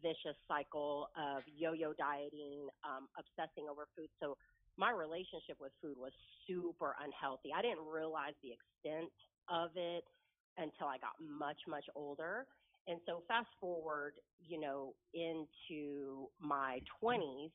vicious 0.00 0.38
cycle 0.48 1.10
of 1.18 1.42
yo-yo 1.52 1.92
dieting 1.92 2.68
um 2.84 3.08
obsessing 3.18 3.68
over 3.68 3.86
food. 3.96 4.08
So 4.20 4.36
my 4.80 4.90
relationship 4.90 5.60
with 5.60 5.72
food 5.84 6.00
was 6.00 6.12
super 6.48 6.96
unhealthy. 6.96 7.52
I 7.52 7.60
didn't 7.60 7.84
realize 7.84 8.32
the 8.40 8.56
extent 8.56 9.12
of 9.48 9.70
it 9.76 10.04
until 10.58 10.86
i 10.86 10.98
got 11.00 11.16
much 11.18 11.56
much 11.66 11.84
older 11.96 12.46
and 12.88 12.98
so 13.06 13.22
fast 13.28 13.48
forward, 13.60 14.14
you 14.40 14.60
know, 14.60 14.94
into 15.14 16.28
my 16.40 16.80
20s, 17.02 17.50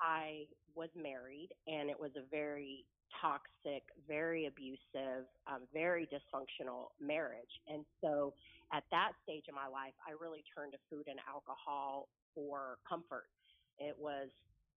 I 0.00 0.44
was 0.74 0.90
married 0.94 1.48
and 1.66 1.88
it 1.88 1.98
was 1.98 2.10
a 2.16 2.28
very 2.30 2.84
toxic, 3.20 3.82
very 4.06 4.46
abusive, 4.46 5.24
um, 5.46 5.62
very 5.72 6.06
dysfunctional 6.06 6.88
marriage. 7.00 7.60
And 7.66 7.84
so 8.02 8.34
at 8.72 8.84
that 8.90 9.12
stage 9.22 9.44
of 9.48 9.54
my 9.54 9.66
life, 9.66 9.94
I 10.06 10.12
really 10.20 10.44
turned 10.54 10.72
to 10.72 10.78
food 10.90 11.08
and 11.08 11.18
alcohol 11.28 12.08
for 12.34 12.76
comfort. 12.86 13.30
It 13.78 13.96
was 13.98 14.28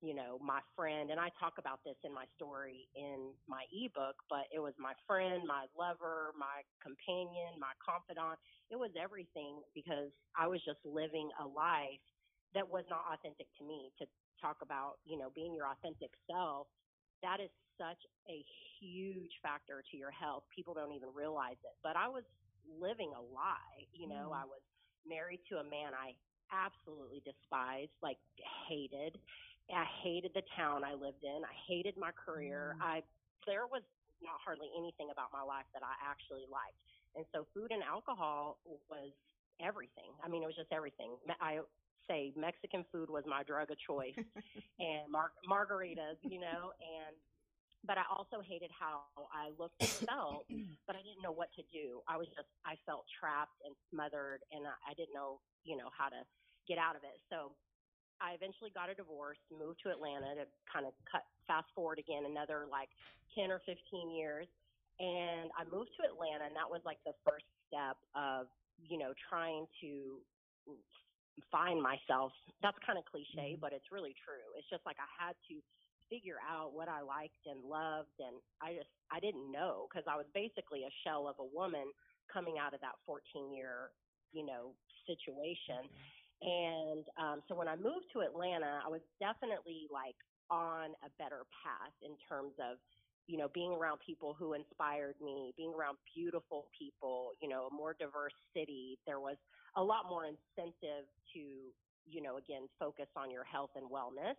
you 0.01 0.15
know, 0.15 0.39
my 0.43 0.61
friend, 0.77 1.11
and 1.11 1.19
I 1.21 1.31
talk 1.41 1.59
about 1.59 1.81
this 1.85 1.97
in 2.05 2.13
my 2.15 2.25
story 2.37 2.89
in 2.95 3.35
my 3.49 3.65
ebook, 3.73 4.17
but 4.31 4.47
it 4.55 4.61
was 4.61 4.75
my 4.79 4.95
friend, 5.07 5.43
my 5.47 5.67
lover, 5.77 6.33
my 6.39 6.63
companion, 6.83 7.59
my 7.59 7.75
confidant. 7.83 8.39
It 8.71 8.79
was 8.79 8.91
everything 9.01 9.63
because 9.75 10.11
I 10.39 10.47
was 10.47 10.61
just 10.65 10.79
living 10.85 11.31
a 11.41 11.47
life 11.47 12.03
that 12.55 12.69
was 12.69 12.85
not 12.91 13.05
authentic 13.13 13.47
to 13.59 13.65
me. 13.65 13.93
To 13.99 14.07
talk 14.41 14.59
about, 14.63 14.99
you 15.05 15.19
know, 15.19 15.31
being 15.35 15.55
your 15.55 15.67
authentic 15.67 16.11
self, 16.31 16.69
that 17.23 17.41
is 17.41 17.51
such 17.79 17.99
a 18.29 18.45
huge 18.81 19.33
factor 19.43 19.83
to 19.91 19.97
your 19.97 20.11
health. 20.11 20.45
People 20.55 20.75
don't 20.75 20.93
even 20.93 21.11
realize 21.15 21.59
it. 21.65 21.75
But 21.83 21.97
I 21.97 22.09
was 22.09 22.25
living 22.69 23.13
a 23.17 23.23
lie, 23.23 23.87
you 23.93 24.09
know, 24.09 24.31
Mm. 24.31 24.37
I 24.37 24.45
was 24.45 24.63
married 25.07 25.41
to 25.51 25.59
a 25.59 25.65
man 25.65 25.95
I 25.95 26.15
absolutely 26.53 27.23
despised, 27.25 27.93
like 28.03 28.19
hated. 28.69 29.19
I 29.71 29.85
hated 30.03 30.33
the 30.35 30.43
town 30.57 30.85
I 30.85 30.95
lived 30.95 31.23
in. 31.23 31.45
I 31.45 31.55
hated 31.69 31.97
my 31.97 32.11
career. 32.13 32.77
Mm. 32.79 32.83
I 32.83 33.03
there 33.47 33.67
was 33.69 33.83
not 34.23 34.41
hardly 34.45 34.69
anything 34.77 35.09
about 35.13 35.31
my 35.33 35.43
life 35.43 35.69
that 35.73 35.83
I 35.85 35.95
actually 36.03 36.49
liked. 36.51 36.77
And 37.17 37.25
so 37.33 37.47
food 37.55 37.71
and 37.71 37.83
alcohol 37.83 38.59
was 38.91 39.13
everything. 39.61 40.11
I 40.23 40.29
mean, 40.29 40.43
it 40.43 40.47
was 40.47 40.57
just 40.57 40.73
everything. 40.73 41.17
I 41.41 41.61
say 42.09 42.33
Mexican 42.37 42.85
food 42.91 43.11
was 43.11 43.25
my 43.27 43.43
drug 43.45 43.71
of 43.71 43.79
choice 43.87 44.17
and 44.81 45.05
mar- 45.11 45.37
margaritas, 45.45 46.19
you 46.25 46.41
know, 46.41 46.73
and 46.81 47.15
but 47.87 47.95
I 47.97 48.03
also 48.11 48.43
hated 48.43 48.71
how 48.75 49.07
I 49.31 49.55
looked 49.55 49.79
and 49.79 49.91
felt, 50.09 50.51
but 50.87 50.97
I 50.99 51.03
didn't 51.05 51.23
know 51.23 51.31
what 51.33 51.49
to 51.55 51.63
do. 51.71 52.03
I 52.09 52.17
was 52.19 52.27
just 52.35 52.51
I 52.67 52.75
felt 52.87 53.07
trapped 53.21 53.55
and 53.65 53.75
smothered 53.93 54.43
and 54.51 54.67
I, 54.67 54.75
I 54.91 54.93
didn't 54.99 55.15
know, 55.15 55.39
you 55.63 55.77
know, 55.79 55.91
how 55.95 56.11
to 56.11 56.21
get 56.67 56.79
out 56.79 56.97
of 56.97 57.03
it. 57.07 57.23
So 57.31 57.55
I 58.21 58.35
eventually 58.35 58.71
got 58.75 58.91
a 58.91 58.95
divorce, 58.95 59.39
moved 59.51 59.81
to 59.87 59.91
Atlanta 59.91 60.35
to 60.43 60.45
kind 60.67 60.87
of 60.87 60.93
cut 61.07 61.23
fast 61.47 61.71
forward 61.75 61.99
again 61.99 62.27
another 62.27 62.67
like 62.71 62.91
10 63.35 63.51
or 63.51 63.63
15 63.65 63.79
years. 64.11 64.47
And 64.99 65.55
I 65.55 65.63
moved 65.71 65.95
to 65.95 66.03
Atlanta, 66.03 66.51
and 66.51 66.57
that 66.59 66.67
was 66.67 66.83
like 66.83 66.99
the 67.07 67.15
first 67.23 67.47
step 67.71 67.95
of, 68.19 68.51
you 68.83 68.99
know, 68.99 69.15
trying 69.31 69.71
to 69.79 70.19
find 71.51 71.79
myself. 71.79 72.35
That's 72.63 72.79
kind 72.83 72.99
of 72.99 73.07
cliche, 73.07 73.55
mm-hmm. 73.55 73.63
but 73.63 73.71
it's 73.71 73.95
really 73.95 74.15
true. 74.27 74.43
It's 74.59 74.67
just 74.67 74.83
like 74.83 74.99
I 74.99 75.07
had 75.15 75.39
to 75.55 75.63
figure 76.11 76.43
out 76.43 76.75
what 76.75 76.89
I 76.91 77.05
liked 77.05 77.47
and 77.47 77.63
loved, 77.63 78.17
and 78.19 78.43
I 78.59 78.75
just 78.75 78.91
I 79.13 79.21
didn't 79.21 79.53
know 79.53 79.87
because 79.87 80.03
I 80.11 80.19
was 80.19 80.27
basically 80.35 80.83
a 80.83 80.93
shell 81.07 81.31
of 81.31 81.39
a 81.39 81.47
woman 81.47 81.95
coming 82.27 82.59
out 82.59 82.75
of 82.75 82.81
that 82.83 82.99
14 83.07 83.23
year, 83.55 83.95
you 84.35 84.45
know, 84.45 84.75
situation. 85.07 85.87
Mm-hmm. 85.87 86.18
And 86.41 87.05
um, 87.19 87.43
so 87.49 87.55
when 87.55 87.69
I 87.69 87.77
moved 87.77 88.11
to 88.15 88.21
Atlanta, 88.21 88.81
I 88.85 88.89
was 88.89 89.03
definitely 89.19 89.91
like 89.91 90.17
on 90.51 90.95
a 91.05 91.11
better 91.19 91.45
path 91.63 91.93
in 92.01 92.15
terms 92.29 92.55
of 92.63 92.79
you 93.29 93.37
know, 93.37 93.47
being 93.53 93.73
around 93.73 94.01
people 94.05 94.35
who 94.37 94.55
inspired 94.55 95.15
me, 95.23 95.53
being 95.57 95.73
around 95.77 95.99
beautiful 96.17 96.67
people, 96.77 97.33
you 97.41 97.49
know, 97.49 97.69
a 97.71 97.75
more 97.75 97.95
diverse 98.01 98.33
city, 98.57 98.99
there 99.07 99.21
was 99.21 99.37
a 99.77 99.83
lot 99.85 100.09
more 100.09 100.25
incentive 100.25 101.05
to, 101.35 101.41
you 102.09 102.23
know, 102.23 102.39
again, 102.39 102.65
focus 102.81 103.07
on 103.15 103.31
your 103.31 103.45
health 103.45 103.71
and 103.77 103.85
wellness. 103.85 104.35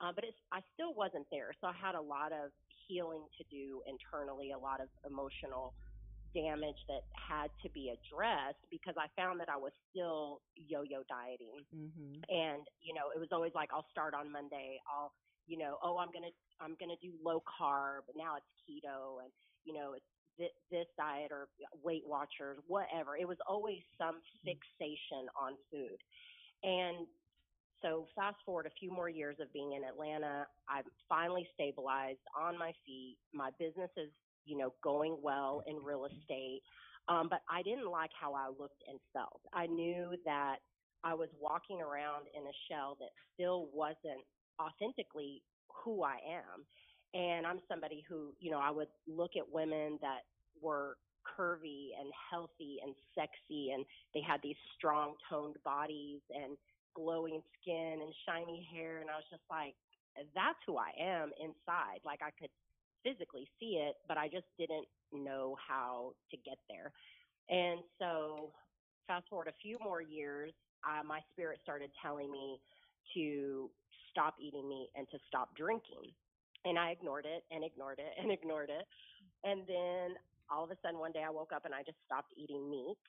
Uh, 0.00 0.10
but 0.14 0.24
it's, 0.24 0.40
I 0.50 0.60
still 0.72 0.94
wasn't 0.96 1.26
there. 1.30 1.52
So 1.60 1.66
I 1.68 1.76
had 1.76 1.94
a 1.94 2.00
lot 2.00 2.32
of 2.32 2.48
healing 2.88 3.20
to 3.36 3.44
do 3.52 3.82
internally, 3.84 4.52
a 4.52 4.58
lot 4.58 4.80
of 4.80 4.88
emotional 5.04 5.74
damage 6.34 6.78
that 6.88 7.04
had 7.14 7.50
to 7.62 7.68
be 7.70 7.92
addressed 7.92 8.62
because 8.70 8.94
I 8.98 9.06
found 9.16 9.40
that 9.40 9.48
I 9.48 9.56
was 9.56 9.72
still 9.90 10.40
yo-yo 10.54 11.02
dieting. 11.08 11.64
Mm-hmm. 11.74 12.22
And, 12.28 12.62
you 12.80 12.94
know, 12.94 13.10
it 13.14 13.18
was 13.18 13.28
always 13.32 13.52
like, 13.54 13.70
I'll 13.72 13.88
start 13.90 14.14
on 14.14 14.30
Monday. 14.30 14.80
I'll, 14.88 15.12
you 15.46 15.58
know, 15.58 15.78
oh, 15.82 15.98
I'm 15.98 16.12
going 16.12 16.24
to, 16.24 16.34
I'm 16.60 16.76
going 16.78 16.90
to 16.90 17.00
do 17.00 17.12
low 17.24 17.42
carb. 17.42 18.06
Now 18.16 18.36
it's 18.36 18.50
keto 18.62 19.22
and, 19.22 19.30
you 19.64 19.74
know, 19.74 19.94
it's 19.94 20.06
thi- 20.38 20.58
this 20.70 20.86
diet 20.96 21.32
or 21.32 21.48
Weight 21.82 22.04
Watchers, 22.06 22.58
whatever. 22.68 23.16
It 23.16 23.26
was 23.26 23.38
always 23.48 23.82
some 23.98 24.20
fixation 24.44 25.26
on 25.34 25.54
food. 25.70 25.98
And 26.62 27.06
so 27.82 28.06
fast 28.14 28.36
forward 28.44 28.66
a 28.66 28.74
few 28.78 28.90
more 28.92 29.08
years 29.08 29.36
of 29.40 29.52
being 29.52 29.72
in 29.72 29.84
Atlanta, 29.84 30.46
I'm 30.68 30.84
finally 31.08 31.48
stabilized 31.54 32.20
on 32.38 32.58
my 32.58 32.72
feet. 32.84 33.16
My 33.32 33.50
business 33.58 33.90
is, 33.96 34.10
you 34.44 34.56
know, 34.56 34.72
going 34.82 35.16
well 35.22 35.62
in 35.66 35.76
real 35.76 36.06
estate. 36.06 36.62
Um, 37.08 37.28
but 37.28 37.40
I 37.50 37.62
didn't 37.62 37.90
like 37.90 38.10
how 38.18 38.34
I 38.34 38.48
looked 38.48 38.82
and 38.88 38.98
felt. 39.12 39.40
I 39.52 39.66
knew 39.66 40.14
that 40.24 40.56
I 41.02 41.14
was 41.14 41.28
walking 41.40 41.80
around 41.80 42.26
in 42.36 42.42
a 42.42 42.56
shell 42.68 42.96
that 43.00 43.08
still 43.34 43.68
wasn't 43.72 44.24
authentically 44.60 45.42
who 45.68 46.02
I 46.02 46.18
am. 46.28 46.64
And 47.12 47.46
I'm 47.46 47.60
somebody 47.68 48.04
who, 48.08 48.32
you 48.38 48.50
know, 48.50 48.60
I 48.60 48.70
would 48.70 48.88
look 49.08 49.32
at 49.36 49.50
women 49.50 49.98
that 50.02 50.20
were 50.62 50.96
curvy 51.24 51.90
and 51.98 52.10
healthy 52.30 52.78
and 52.82 52.94
sexy 53.14 53.72
and 53.72 53.84
they 54.14 54.20
had 54.20 54.40
these 54.42 54.56
strong 54.76 55.14
toned 55.28 55.56
bodies 55.64 56.20
and 56.30 56.56
glowing 56.94 57.42
skin 57.60 58.00
and 58.00 58.12
shiny 58.26 58.66
hair 58.72 59.00
and 59.00 59.10
I 59.10 59.16
was 59.16 59.28
just 59.30 59.44
like 59.50 59.74
that's 60.34 60.58
who 60.66 60.76
I 60.76 60.90
am 60.98 61.30
inside 61.38 62.00
like 62.04 62.20
I 62.22 62.30
could 62.40 62.50
physically 63.02 63.48
see 63.58 63.80
it 63.80 63.96
but 64.08 64.16
I 64.16 64.28
just 64.28 64.46
didn't 64.58 64.86
know 65.12 65.56
how 65.56 66.12
to 66.30 66.36
get 66.36 66.58
there. 66.68 66.92
And 67.48 67.80
so 67.98 68.52
fast 69.06 69.28
forward 69.28 69.48
a 69.48 69.58
few 69.62 69.78
more 69.82 70.00
years 70.00 70.52
uh, 70.84 71.04
my 71.04 71.20
spirit 71.32 71.60
started 71.62 71.90
telling 72.02 72.30
me 72.30 72.60
to 73.14 73.70
stop 74.10 74.34
eating 74.40 74.68
meat 74.68 74.90
and 74.96 75.06
to 75.10 75.18
stop 75.28 75.54
drinking. 75.56 76.12
And 76.64 76.78
I 76.78 76.90
ignored 76.90 77.26
it 77.26 77.44
and 77.50 77.64
ignored 77.64 77.98
it 77.98 78.12
and 78.20 78.30
ignored 78.38 78.70
it. 78.70 78.86
And 79.44 79.62
then 79.66 80.16
all 80.50 80.64
of 80.64 80.70
a 80.70 80.76
sudden 80.82 80.98
one 80.98 81.12
day 81.12 81.24
I 81.26 81.30
woke 81.30 81.52
up 81.54 81.64
and 81.64 81.74
I 81.74 81.82
just 81.82 81.98
stopped 82.04 82.32
eating 82.36 82.70
meat 82.70 83.00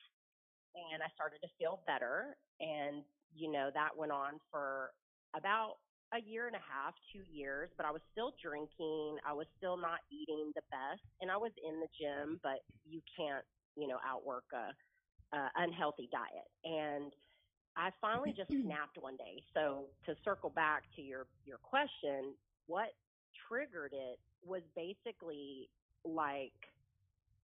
and 0.74 1.02
I 1.02 1.08
started 1.14 1.40
to 1.42 1.48
feel 1.58 1.80
better. 1.86 2.36
And 2.60 3.04
you 3.34 3.50
know 3.50 3.70
that 3.74 3.96
went 3.96 4.12
on 4.12 4.40
for 4.50 4.92
a 6.12 6.20
year 6.20 6.46
and 6.46 6.56
a 6.56 6.64
half, 6.64 6.94
2 7.12 7.24
years, 7.32 7.70
but 7.76 7.86
I 7.86 7.90
was 7.90 8.02
still 8.12 8.32
drinking, 8.42 9.16
I 9.26 9.32
was 9.32 9.46
still 9.56 9.76
not 9.76 10.00
eating 10.10 10.52
the 10.54 10.62
best 10.70 11.02
and 11.20 11.30
I 11.30 11.36
was 11.36 11.52
in 11.64 11.80
the 11.80 11.88
gym, 11.98 12.38
but 12.42 12.60
you 12.84 13.00
can't, 13.16 13.44
you 13.76 13.88
know, 13.88 13.98
outwork 14.06 14.44
a, 14.52 14.74
a 15.36 15.50
unhealthy 15.56 16.08
diet. 16.12 16.48
And 16.64 17.12
I 17.76 17.90
finally 18.00 18.34
just 18.36 18.50
snapped 18.64 18.98
one 19.00 19.16
day. 19.16 19.42
So 19.54 19.86
to 20.06 20.14
circle 20.24 20.50
back 20.50 20.84
to 20.96 21.02
your 21.02 21.26
your 21.46 21.58
question, 21.58 22.34
what 22.66 22.92
triggered 23.48 23.92
it 23.92 24.18
was 24.44 24.62
basically 24.76 25.68
like 26.04 26.52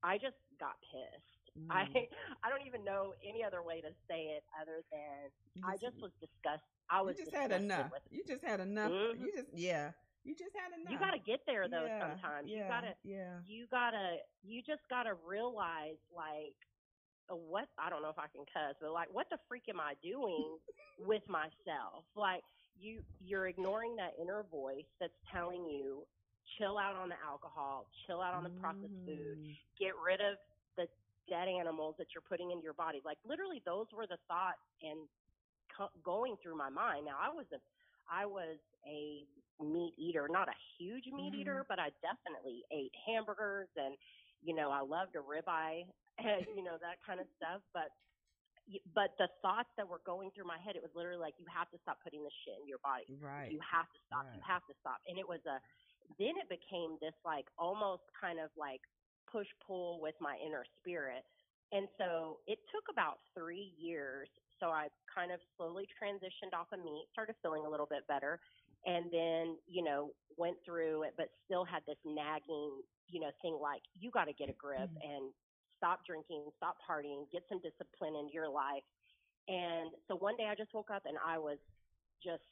I 0.03 0.19
just 0.19 0.37
got 0.61 0.77
pissed. 0.93 1.38
Mm. 1.59 1.71
I 1.71 1.83
I 2.45 2.49
don't 2.51 2.67
even 2.67 2.85
know 2.85 3.15
any 3.27 3.43
other 3.45 3.63
way 3.63 3.81
to 3.81 3.91
say 4.09 4.37
it 4.37 4.45
other 4.61 4.83
than 4.93 5.31
I 5.65 5.77
just 5.77 6.01
was 6.01 6.13
disgusted. 6.21 6.69
I 6.91 7.01
was 7.03 7.17
you 7.19 7.25
just 7.25 7.37
had 7.37 7.53
enough. 7.53 7.91
You 8.11 8.23
just 8.27 8.45
had 8.45 8.61
enough. 8.61 8.93
Mhm. 8.93 9.21
You 9.21 9.33
just 9.35 9.49
yeah. 9.55 9.93
You 10.25 10.35
just 10.35 10.55
had 10.55 10.73
enough. 10.79 10.93
you 10.93 10.99
got 10.99 11.13
to 11.13 11.19
get 11.21 11.41
there 11.47 11.69
though 11.69 11.87
Yeah, 11.87 12.01
sometimes. 12.01 12.49
Yeah, 12.49 12.57
You 12.59 12.69
got 12.69 12.81
to 12.83 12.95
Yeah. 13.05 13.35
you 13.47 13.67
got 13.71 13.91
to 13.93 14.17
you 14.43 14.63
just 14.63 14.83
got 14.89 15.05
to 15.05 15.15
realize 15.27 15.99
like 16.15 16.57
uh, 17.31 17.37
what 17.37 17.69
I 17.79 17.91
don't 17.91 18.03
know 18.03 18.11
if 18.11 18.19
I 18.19 18.29
can 18.29 18.45
cuss, 18.53 18.77
but 18.81 18.93
like 18.93 19.09
what 19.13 19.27
the 19.31 19.39
freak 19.49 19.65
am 19.69 19.81
I 19.81 19.95
doing 20.03 20.59
with 21.07 21.23
myself? 21.29 22.05
Like 22.17 22.43
you 22.79 23.03
you're 23.21 23.49
ignoring 23.49 23.97
that 23.97 24.13
inner 24.21 24.45
voice 24.51 24.89
that's 25.01 25.17
telling 25.33 25.65
you 25.69 26.05
chill 26.59 26.79
out 26.79 26.97
on 26.97 27.09
the 27.09 27.19
alcohol, 27.27 27.87
chill 28.07 28.21
out 28.23 28.35
on 28.35 28.43
the 28.43 28.51
processed 28.61 28.97
food, 29.05 29.37
Mhm. 29.39 29.57
get 29.79 29.93
rid 29.97 30.21
of 30.21 30.39
dead 31.29 31.49
animals 31.49 31.95
that 31.99 32.09
you're 32.15 32.25
putting 32.29 32.51
into 32.51 32.65
your 32.65 32.75
body. 32.75 33.01
Like 33.05 33.19
literally, 33.25 33.63
those 33.65 33.87
were 33.93 34.07
the 34.07 34.19
thoughts 34.29 34.63
and 34.83 35.09
co- 35.77 35.93
going 36.05 36.37
through 36.43 36.57
my 36.57 36.71
mind. 36.71 37.07
Now 37.07 37.19
I 37.21 37.31
was 37.31 37.47
a, 37.53 37.61
I 38.11 38.25
was 38.27 38.59
a 38.87 39.27
meat 39.63 39.95
eater, 39.99 40.29
not 40.31 40.49
a 40.49 40.57
huge 40.79 41.07
meat 41.13 41.35
Mhm. 41.35 41.41
eater, 41.41 41.67
but 41.69 41.79
I 41.79 41.91
definitely 42.01 42.65
ate 42.73 42.95
hamburgers 43.07 43.69
and, 43.77 43.97
you 44.43 44.55
know, 44.55 44.71
I 44.71 44.81
loved 44.81 45.17
a 45.17 45.21
ribeye, 45.23 45.85
and, 46.19 46.47
you 46.57 46.63
know, 46.63 46.79
that 46.81 47.03
kind 47.05 47.21
of 47.21 47.27
stuff. 47.37 47.63
But, 47.75 47.91
but 48.95 49.17
the 49.19 49.29
thoughts 49.43 49.71
that 49.77 49.89
were 49.89 50.01
going 50.05 50.31
through 50.33 50.45
my 50.45 50.59
head, 50.59 50.77
it 50.77 50.83
was 50.83 50.93
literally 50.95 51.21
like, 51.21 51.35
you 51.39 51.47
have 51.53 51.71
to 51.71 51.79
stop 51.83 51.99
putting 52.05 52.23
this 52.25 52.33
shit 52.45 52.57
in 52.61 52.67
your 52.69 52.79
body. 52.85 53.07
Right. 53.21 53.51
You 53.53 53.61
have 53.65 53.89
to 53.93 53.99
stop. 54.07 54.27
You 54.35 54.41
have 54.47 54.65
to 54.69 54.75
stop. 54.81 54.99
And 55.09 55.19
it 55.19 55.27
was 55.29 55.41
a, 55.47 55.61
then 56.19 56.37
it 56.41 56.49
became 56.49 56.97
this 57.01 57.15
like 57.25 57.47
almost 57.59 58.03
kind 58.19 58.39
of 58.41 58.51
like 58.57 58.81
push 59.31 59.49
pull 59.67 60.01
with 60.01 60.15
my 60.21 60.37
inner 60.45 60.65
spirit. 60.81 61.25
And 61.73 61.89
so 61.99 62.41
it 62.47 62.59
took 62.73 62.85
about 62.91 63.19
three 63.35 63.75
years. 63.79 64.29
So 64.61 64.69
I 64.69 64.89
kind 65.15 65.33
of 65.33 65.41
slowly 65.57 65.87
transitioned 66.03 66.55
off 66.59 66.69
of 66.73 66.81
meat, 66.81 67.07
started 67.13 67.37
feeling 67.43 67.65
a 67.67 67.71
little 67.71 67.87
bit 67.87 68.07
better, 68.09 68.41
and 68.87 69.07
then, 69.13 69.59
you 69.67 69.85
know, 69.85 70.11
went 70.37 70.57
through 70.65 71.05
it, 71.05 71.15
but 71.17 71.29
still 71.45 71.65
had 71.65 71.83
this 71.87 71.99
nagging, 72.05 72.83
you 73.09 73.21
know, 73.21 73.31
thing 73.43 73.59
like, 73.61 73.83
you 73.95 74.11
got 74.11 74.27
to 74.27 74.33
get 74.33 74.49
a 74.49 74.55
grip 74.55 74.91
and 75.03 75.33
stop 75.77 76.01
drinking, 76.07 76.51
stop 76.57 76.77
partying, 76.89 77.31
get 77.33 77.43
some 77.49 77.61
discipline 77.61 78.17
into 78.17 78.33
your 78.33 78.49
life. 78.49 78.85
And 79.49 79.91
so 80.09 80.17
one 80.17 80.37
day 80.37 80.47
I 80.51 80.55
just 80.55 80.75
woke 80.75 80.91
up 80.91 81.05
and 81.07 81.17
I 81.25 81.39
was 81.39 81.59
just 82.25 82.43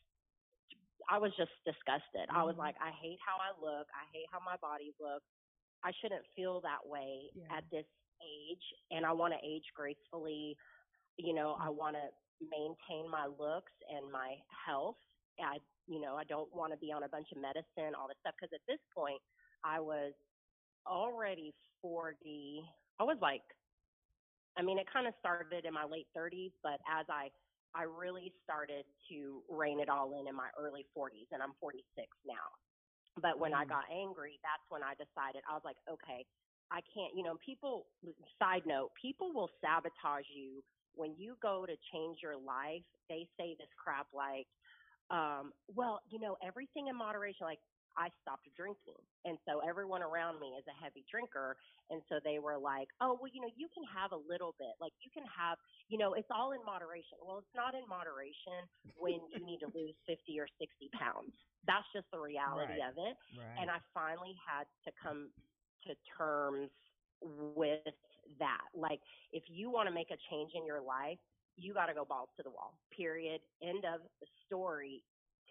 I 1.10 1.18
was 1.18 1.32
just 1.36 1.52
disgusted. 1.64 2.28
I 2.34 2.42
was 2.42 2.56
Mhm. 2.56 2.58
like, 2.58 2.76
I 2.80 2.90
hate 2.90 3.20
how 3.24 3.36
I 3.38 3.52
look. 3.60 3.88
I 3.94 4.04
hate 4.12 4.26
how 4.32 4.40
my 4.40 4.56
body 4.58 4.94
looks. 5.00 5.26
I 5.84 5.92
shouldn't 6.00 6.24
feel 6.34 6.60
that 6.62 6.84
way 6.84 7.30
Yeah. 7.34 7.56
at 7.56 7.68
this 7.70 7.86
age, 8.22 8.74
and 8.90 9.04
I 9.04 9.12
want 9.12 9.34
to 9.34 9.40
age 9.42 9.64
gracefully. 9.74 10.56
You 11.16 11.34
know, 11.34 11.54
I 11.58 11.66
mm-hmm. 11.66 11.76
want 11.76 11.96
to 11.96 12.08
maintain 12.40 13.10
my 13.10 13.26
looks 13.26 13.72
and 13.88 14.10
my 14.10 14.36
health. 14.66 14.98
I, 15.40 15.60
you 15.86 16.00
know, 16.00 16.16
I 16.16 16.24
don't 16.24 16.52
want 16.54 16.72
to 16.72 16.78
be 16.78 16.92
on 16.92 17.02
a 17.04 17.08
bunch 17.08 17.28
of 17.32 17.38
medicine, 17.40 17.94
all 17.94 18.08
this 18.08 18.16
stuff. 18.20 18.34
Because 18.40 18.52
at 18.54 18.64
this 18.66 18.80
point, 18.94 19.20
I 19.64 19.80
was 19.80 20.12
already 20.86 21.54
40. 21.82 22.64
I 22.98 23.04
was 23.04 23.18
like, 23.20 23.42
I 24.56 24.62
mean, 24.62 24.78
it 24.78 24.86
kind 24.90 25.06
of 25.06 25.14
started 25.20 25.66
in 25.66 25.74
my 25.74 25.84
late 25.84 26.08
30s, 26.16 26.52
but 26.62 26.80
as 26.88 27.06
I 27.08 27.30
I 27.76 27.82
really 27.84 28.32
started 28.42 28.84
to 29.10 29.42
rein 29.50 29.80
it 29.80 29.90
all 29.90 30.18
in 30.18 30.26
in 30.26 30.34
my 30.34 30.48
early 30.58 30.86
40s, 30.96 31.28
and 31.32 31.42
I'm 31.42 31.52
46 31.60 31.84
now. 32.24 32.48
But 33.20 33.38
when 33.38 33.54
I 33.54 33.64
Mm. 33.64 33.68
got 33.68 33.84
angry, 33.90 34.40
that's 34.42 34.64
when 34.70 34.82
I 34.82 34.94
decided 34.94 35.42
I 35.48 35.54
was 35.54 35.62
like, 35.64 35.78
okay, 35.90 36.26
I 36.70 36.80
can't. 36.94 37.14
You 37.16 37.24
know, 37.24 37.38
people. 37.44 37.88
Side 38.38 38.66
note: 38.66 38.92
people 39.00 39.32
will 39.34 39.50
sabotage 39.60 40.26
you 40.34 40.64
when 40.94 41.16
you 41.16 41.36
go 41.42 41.66
to 41.66 41.76
change 41.92 42.18
your 42.22 42.36
life. 42.36 42.84
They 43.08 43.28
say 43.38 43.56
this 43.58 43.68
crap 43.82 44.08
like, 44.12 44.48
um, 45.10 45.54
well, 45.68 46.00
you 46.10 46.20
know, 46.20 46.36
everything 46.42 46.88
in 46.88 46.96
moderation. 46.96 47.46
Like 47.46 47.60
I 47.96 48.08
stopped 48.20 48.48
drinking, 48.56 49.00
and 49.24 49.38
so 49.48 49.60
everyone 49.66 50.02
around 50.02 50.38
me 50.40 50.54
is 50.58 50.64
a 50.68 50.76
heavy 50.76 51.04
drinker, 51.10 51.56
and 51.90 52.02
so 52.08 52.20
they 52.22 52.38
were 52.38 52.58
like, 52.58 52.88
oh, 53.00 53.16
well, 53.20 53.30
you 53.32 53.40
know, 53.40 53.50
you 53.56 53.68
can 53.72 53.84
have 53.88 54.12
a 54.12 54.20
little 54.28 54.54
bit. 54.58 54.76
Like 54.80 54.92
you 55.00 55.10
can 55.10 55.24
have, 55.26 55.56
you 55.88 55.96
know, 55.98 56.14
it's 56.14 56.28
all 56.30 56.52
in 56.52 56.60
moderation. 56.64 57.18
Well, 57.24 57.38
it's 57.38 57.56
not 57.56 57.74
in 57.74 57.88
moderation 57.88 58.68
when 58.98 59.20
you 59.32 59.40
need 59.44 59.60
to 59.64 59.70
lose 59.72 59.96
50 60.06 60.38
or 60.40 60.48
60 60.60 60.90
pounds. 60.98 61.32
That's 61.66 61.86
just 61.92 62.06
the 62.12 62.20
reality 62.20 62.78
Right. 62.80 62.90
of 62.90 62.94
it. 62.98 63.14
Right. 63.34 63.58
And 63.60 63.70
I 63.70 63.78
finally 63.94 64.36
had 64.38 64.66
to 64.84 64.90
come 65.02 65.30
to 65.86 65.94
terms 66.16 66.70
with 67.54 67.80
that. 68.38 68.66
Like, 68.74 69.00
if 69.32 69.44
you 69.48 69.70
want 69.70 69.88
to 69.88 69.94
make 69.94 70.10
a 70.10 70.18
change 70.30 70.52
in 70.54 70.66
your 70.66 70.80
life, 70.80 71.18
you 71.56 71.72
got 71.72 71.86
to 71.86 71.94
go 71.94 72.04
balls 72.04 72.28
to 72.36 72.42
the 72.42 72.50
wall. 72.50 72.78
Period. 72.94 73.40
End 73.62 73.84
of 73.84 74.00
the 74.20 74.26
story. 74.44 75.02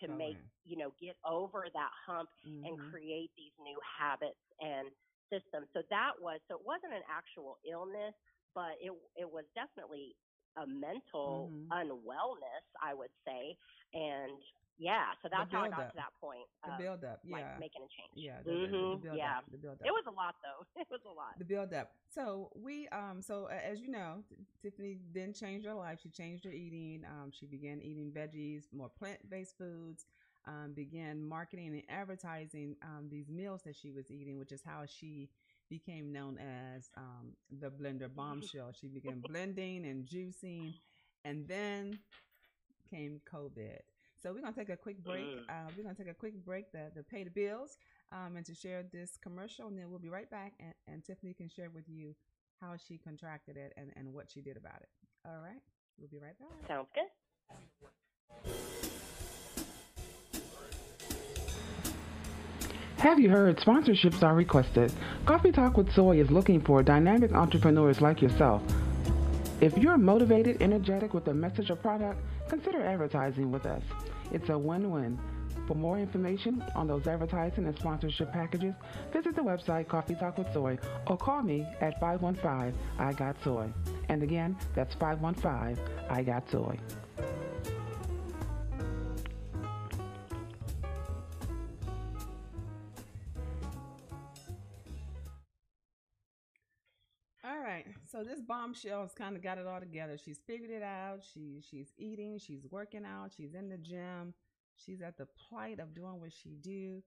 To 0.01 0.07
Go 0.07 0.15
make 0.17 0.39
you 0.65 0.77
know 0.77 0.93
get 0.99 1.17
over 1.25 1.67
that 1.73 1.91
hump 2.05 2.29
and 2.63 2.77
Mhm. 2.77 2.91
create 2.91 3.31
these 3.37 3.53
new 3.59 3.79
habits 3.99 4.39
and 4.59 4.89
systems. 5.31 5.67
So 5.73 5.83
that 5.89 6.13
was 6.19 6.39
so 6.47 6.55
it 6.55 6.65
wasn't 6.65 6.93
an 6.93 7.03
actual 7.09 7.57
illness, 7.69 8.13
but 8.55 8.75
it 8.81 8.91
it 9.15 9.29
was 9.29 9.45
definitely 9.55 10.15
a 10.57 10.67
mental 10.67 11.53
Mhm. 11.53 11.73
unwellness, 11.73 12.65
I 12.81 12.93
would 12.93 13.11
say. 13.25 13.57
And 13.93 14.39
yeah, 14.77 15.15
so 15.23 15.29
that's 15.31 15.51
how 15.51 15.63
I 15.63 15.69
got 15.69 15.77
build-up. 15.77 15.91
to 15.91 15.95
that 15.95 16.13
point. 16.19 16.47
The 16.65 16.83
build 16.83 17.03
up, 17.05 17.19
like 17.29 17.43
yeah. 17.43 17.59
making 17.59 17.81
a 17.83 17.89
change. 17.95 18.11
Yeah, 18.13 18.43
the, 18.43 18.51
the- 18.51 18.67
the, 18.67 18.99
build 19.01 19.17
yeah. 19.17 19.37
up. 19.37 19.43
The 19.51 19.57
build 19.57 19.75
up. 19.79 19.87
It 19.87 19.91
was 19.91 20.03
a 20.07 20.11
lot 20.11 20.35
though. 20.43 20.65
It 20.81 20.87
was 20.91 21.01
a 21.05 21.15
lot. 21.15 21.39
the 21.39 21.45
build 21.45 21.73
up. 21.73 21.91
So 22.13 22.51
we 22.55 22.87
um 22.89 23.21
so 23.21 23.47
as 23.47 23.79
you 23.79 23.89
know, 23.89 24.23
Tiffany 24.61 24.97
then 25.13 25.33
changed 25.33 25.65
her 25.65 25.73
life. 25.73 25.99
She 26.03 26.09
changed 26.09 26.43
her 26.45 26.51
eating. 26.51 27.03
Um, 27.05 27.31
she 27.31 27.45
began 27.45 27.81
eating 27.81 28.11
veggies, 28.11 28.63
more 28.73 28.89
plant 28.89 29.29
based 29.29 29.57
foods. 29.57 30.05
Um, 30.47 30.73
began 30.75 31.27
marketing 31.27 31.69
and 31.69 31.81
advertising 31.89 32.75
um, 32.83 33.07
these 33.09 33.29
meals 33.29 33.63
that 33.63 33.75
she 33.75 33.89
was 33.89 34.11
eating, 34.11 34.37
which 34.37 34.51
is 34.51 34.61
how 34.63 34.83
she 34.85 35.29
became 35.71 36.11
known 36.11 36.37
as 36.37 36.91
um, 36.97 37.33
the 37.59 37.71
blender 37.71 38.13
bombshell. 38.13 38.71
she 38.79 38.87
began 38.87 39.21
blending 39.27 39.87
and 39.87 40.05
juicing, 40.05 40.73
and 41.23 41.47
then 41.47 41.97
came 42.91 43.21
COVID. 43.31 43.79
So 44.25 44.33
we're 44.33 44.41
gonna 44.41 44.55
take 44.55 44.69
a 44.69 44.75
quick 44.75 45.03
break. 45.03 45.23
Uh, 45.47 45.69
we're 45.77 45.83
gonna 45.83 45.93
take 45.93 46.09
a 46.09 46.13
quick 46.15 46.33
break 46.43 46.71
to, 46.71 46.89
to 46.95 47.03
pay 47.03 47.23
the 47.23 47.29
bills 47.29 47.77
um, 48.11 48.37
and 48.37 48.45
to 48.47 48.55
share 48.55 48.81
this 48.91 49.19
commercial, 49.21 49.67
and 49.67 49.77
then 49.77 49.91
we'll 49.91 49.99
be 49.99 50.09
right 50.09 50.27
back. 50.31 50.53
And, 50.59 50.73
and 50.87 51.05
Tiffany 51.05 51.35
can 51.35 51.47
share 51.47 51.69
with 51.69 51.83
you 51.87 52.15
how 52.59 52.73
she 52.87 52.97
contracted 52.97 53.55
it 53.55 53.73
and, 53.77 53.91
and 53.95 54.11
what 54.11 54.25
she 54.33 54.41
did 54.41 54.57
about 54.57 54.81
it. 54.81 54.89
All 55.27 55.39
right, 55.43 55.61
we'll 55.99 56.09
be 56.09 56.17
right 56.17 56.33
back. 56.39 56.67
Sounds 56.67 56.87
good. 56.95 57.03
Have 62.97 63.19
you 63.19 63.29
heard 63.29 63.57
sponsorships 63.57 64.23
are 64.23 64.33
requested? 64.33 64.91
Coffee 65.27 65.51
Talk 65.51 65.77
with 65.77 65.93
Soy 65.93 66.19
is 66.19 66.31
looking 66.31 66.61
for 66.61 66.81
dynamic 66.81 67.31
entrepreneurs 67.33 68.01
like 68.01 68.23
yourself. 68.23 68.63
If 69.61 69.77
you're 69.77 69.99
motivated, 69.99 70.63
energetic 70.63 71.13
with 71.13 71.27
a 71.27 71.33
message 71.33 71.69
or 71.69 71.75
product, 71.75 72.19
consider 72.49 72.81
advertising 72.83 73.51
with 73.51 73.67
us. 73.67 73.83
It's 74.31 74.49
a 74.49 74.57
win 74.57 74.91
win. 74.91 75.19
For 75.67 75.73
more 75.73 75.97
information 75.97 76.63
on 76.75 76.87
those 76.87 77.07
advertising 77.07 77.65
and 77.65 77.75
sponsorship 77.77 78.31
packages, 78.31 78.75
visit 79.11 79.35
the 79.35 79.41
website 79.41 79.87
Coffee 79.87 80.15
Talk 80.15 80.37
with 80.37 80.51
Soy 80.53 80.77
or 81.07 81.17
call 81.17 81.41
me 81.41 81.65
at 81.81 81.99
515 81.99 82.79
I 82.99 83.13
Got 83.13 83.35
Soy. 83.43 83.71
And 84.09 84.21
again, 84.21 84.55
that's 84.75 84.93
515 84.95 85.83
I 86.09 86.23
Got 86.23 86.49
Soy. 86.49 86.77
So 98.45 98.53
this 98.53 98.57
bombshell 98.57 99.01
has 99.01 99.13
kind 99.13 99.35
of 99.35 99.43
got 99.43 99.57
it 99.57 99.67
all 99.67 99.79
together. 99.79 100.17
She's 100.17 100.39
figured 100.45 100.71
it 100.71 100.83
out. 100.83 101.23
She 101.33 101.61
she's 101.69 101.91
eating. 101.97 102.39
She's 102.39 102.65
working 102.69 103.05
out. 103.05 103.31
She's 103.35 103.53
in 103.53 103.69
the 103.69 103.77
gym. 103.77 104.33
She's 104.75 105.01
at 105.01 105.17
the 105.17 105.27
plight 105.49 105.79
of 105.79 105.93
doing 105.93 106.19
what 106.19 106.33
she 106.33 106.57
do, 106.61 107.01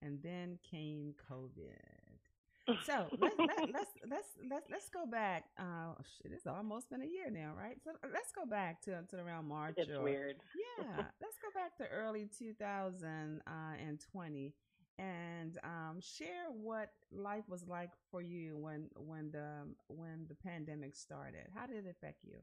and 0.00 0.20
then 0.22 0.58
came 0.68 1.14
COVID. 1.30 2.76
So 2.84 3.06
let's 3.20 3.36
let, 3.38 3.58
let's 3.72 3.90
let's 4.08 4.28
let's 4.48 4.66
let's 4.70 4.88
go 4.90 5.06
back. 5.06 5.44
Uh, 5.58 5.94
shit, 6.18 6.32
it's 6.32 6.46
almost 6.46 6.90
been 6.90 7.02
a 7.02 7.06
year 7.06 7.30
now, 7.30 7.54
right? 7.56 7.76
So 7.84 7.90
let's 8.12 8.32
go 8.32 8.44
back 8.46 8.80
to 8.82 9.02
to 9.10 9.16
around 9.16 9.48
March. 9.48 9.74
It's 9.76 9.90
or, 9.90 10.02
weird. 10.02 10.36
Yeah, 10.78 11.04
let's 11.20 11.38
go 11.38 11.48
back 11.54 11.76
to 11.78 11.88
early 11.88 12.28
2020 12.38 14.54
and 14.98 15.58
um, 15.64 16.00
share 16.00 16.50
what 16.50 16.90
life 17.10 17.48
was 17.48 17.66
like 17.66 17.90
for 18.10 18.22
you 18.22 18.56
when 18.56 18.88
when 18.96 19.30
the 19.30 19.66
when 19.88 20.26
the 20.28 20.34
pandemic 20.34 20.94
started. 20.96 21.48
How 21.54 21.66
did 21.66 21.86
it 21.86 21.90
affect 21.90 22.24
you? 22.24 22.38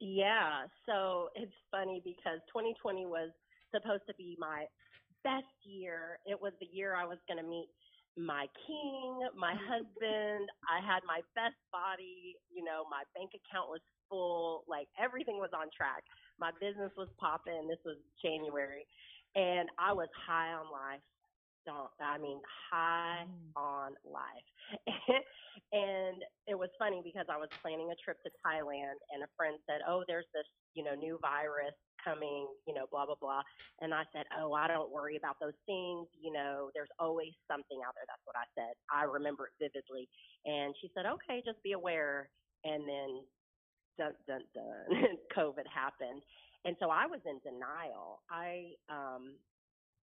Yeah, 0.00 0.66
so 0.84 1.30
it's 1.34 1.54
funny 1.70 2.02
because 2.04 2.44
2020 2.52 3.06
was 3.06 3.30
supposed 3.72 4.04
to 4.08 4.14
be 4.14 4.36
my 4.38 4.66
best 5.24 5.48
year. 5.64 6.18
It 6.26 6.40
was 6.40 6.52
the 6.60 6.68
year 6.70 6.94
I 6.94 7.04
was 7.04 7.18
going 7.26 7.42
to 7.42 7.48
meet 7.48 7.68
my 8.16 8.46
king, 8.66 9.20
my 9.36 9.54
husband. 9.70 10.48
I 10.68 10.84
had 10.84 11.00
my 11.08 11.20
best 11.34 11.56
body. 11.72 12.36
You 12.52 12.64
know, 12.64 12.84
my 12.90 13.04
bank 13.16 13.32
account 13.32 13.68
was 13.72 13.80
full. 14.08 14.64
Like 14.68 14.88
everything 15.00 15.38
was 15.40 15.50
on 15.56 15.68
track. 15.72 16.04
My 16.38 16.52
business 16.60 16.92
was 16.96 17.08
popping. 17.18 17.68
This 17.68 17.80
was 17.84 17.96
January. 18.20 18.84
And 19.36 19.68
I 19.78 19.92
was 19.92 20.08
high 20.26 20.56
on 20.56 20.72
life. 20.72 21.04
Don't, 21.68 21.90
I 22.00 22.16
mean, 22.16 22.40
high 22.70 23.26
mm. 23.28 23.52
on 23.60 23.92
life. 24.06 24.48
and 25.72 26.22
it 26.46 26.56
was 26.56 26.70
funny 26.78 27.02
because 27.04 27.26
I 27.28 27.36
was 27.36 27.50
planning 27.60 27.90
a 27.92 27.98
trip 28.00 28.16
to 28.22 28.30
Thailand 28.40 28.96
and 29.12 29.20
a 29.22 29.30
friend 29.36 29.58
said, 29.68 29.84
Oh, 29.84 30.02
there's 30.08 30.26
this, 30.32 30.46
you 30.74 30.84
know, 30.84 30.94
new 30.94 31.18
virus 31.20 31.74
coming, 32.00 32.46
you 32.66 32.72
know, 32.72 32.86
blah, 32.90 33.04
blah, 33.04 33.18
blah. 33.20 33.42
And 33.82 33.92
I 33.92 34.06
said, 34.14 34.24
Oh, 34.38 34.54
I 34.54 34.68
don't 34.68 34.94
worry 34.94 35.18
about 35.18 35.36
those 35.42 35.58
things. 35.66 36.06
You 36.14 36.32
know, 36.32 36.70
there's 36.72 36.92
always 37.02 37.34
something 37.50 37.82
out 37.82 37.98
there. 37.98 38.06
That's 38.06 38.24
what 38.24 38.38
I 38.38 38.46
said. 38.54 38.78
I 38.88 39.04
remember 39.04 39.50
it 39.50 39.58
vividly. 39.58 40.08
And 40.46 40.72
she 40.80 40.88
said, 40.94 41.04
Okay, 41.04 41.42
just 41.44 41.60
be 41.66 41.72
aware. 41.74 42.30
And 42.64 42.86
then 42.86 43.26
dun, 43.98 44.12
dun, 44.28 44.42
dun, 44.54 45.18
COVID 45.36 45.66
happened. 45.66 46.22
And 46.66 46.74
so 46.82 46.90
I 46.90 47.06
was 47.06 47.22
in 47.22 47.38
denial. 47.46 48.26
I, 48.26 48.74
um, 48.90 49.38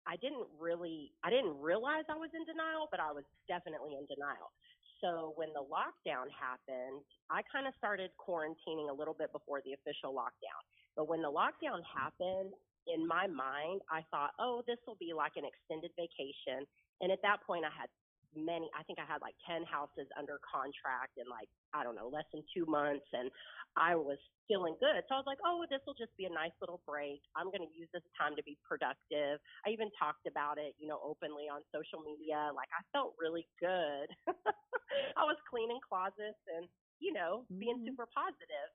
I 0.09 0.17
didn't 0.17 0.49
really, 0.57 1.13
I 1.21 1.29
didn't 1.29 1.53
realize 1.62 2.09
I 2.09 2.17
was 2.17 2.33
in 2.33 2.41
denial, 2.49 2.89
but 2.89 2.97
I 2.97 3.13
was 3.13 3.23
definitely 3.45 3.93
in 3.93 4.09
denial. 4.09 4.49
So 4.97 5.38
when 5.38 5.53
the 5.53 5.62
lockdown 5.62 6.27
happened, 6.33 7.05
I 7.29 7.45
kind 7.47 7.69
of 7.69 7.77
started 7.77 8.09
quarantining 8.17 8.89
a 8.89 8.95
little 8.95 9.13
bit 9.13 9.31
before 9.31 9.62
the 9.62 9.77
official 9.77 10.12
lockdown. 10.12 10.59
But 10.97 11.07
when 11.07 11.21
the 11.21 11.31
lockdown 11.31 11.85
happened, 11.85 12.51
in 12.89 13.05
my 13.05 13.27
mind, 13.29 13.85
I 13.91 14.01
thought, 14.09 14.33
oh, 14.41 14.65
this 14.65 14.81
will 14.88 14.97
be 14.97 15.13
like 15.13 15.38
an 15.38 15.45
extended 15.45 15.93
vacation. 15.93 16.65
And 17.01 17.13
at 17.13 17.21
that 17.21 17.45
point, 17.45 17.63
I 17.63 17.71
had 17.71 17.88
many, 18.36 18.70
I 18.78 18.84
think 18.84 19.00
I 19.00 19.06
had 19.06 19.22
like 19.22 19.36
10 19.48 19.63
houses 19.65 20.08
under 20.18 20.39
contract 20.46 21.18
in 21.18 21.28
like, 21.30 21.50
I 21.74 21.84
don't 21.84 21.96
know, 21.96 22.10
less 22.10 22.26
than 22.34 22.44
two 22.54 22.65
months. 22.65 23.06
And 23.13 23.32
I 23.78 23.96
was 23.96 24.18
feeling 24.48 24.76
good. 24.80 25.04
So 25.08 25.15
I 25.15 25.20
was 25.20 25.28
like, 25.30 25.39
oh, 25.46 25.65
this 25.70 25.82
will 25.86 25.96
just 25.96 26.15
be 26.18 26.26
a 26.26 26.34
nice 26.34 26.54
little 26.62 26.82
break. 26.86 27.22
I'm 27.36 27.48
going 27.52 27.65
to 27.65 27.74
use 27.74 27.89
this 27.94 28.04
time 28.18 28.36
to 28.36 28.44
be 28.44 28.58
productive. 28.68 29.39
I 29.65 29.70
even 29.72 29.89
talked 30.00 30.26
about 30.28 30.58
it, 30.58 30.76
you 30.80 30.88
know, 30.88 31.00
openly 31.04 31.50
on 31.50 31.62
social 31.74 32.02
media. 32.04 32.52
Like 32.56 32.70
I 32.74 32.82
felt 32.92 33.15
really 33.20 33.48
good. 33.60 34.10
I 35.18 35.24
was 35.26 35.38
cleaning 35.50 35.80
closets 35.88 36.42
and, 36.48 36.68
you 37.00 37.13
know, 37.13 37.46
being 37.60 37.78
Mhm. 37.78 37.86
super 37.86 38.08
positive. 38.13 38.70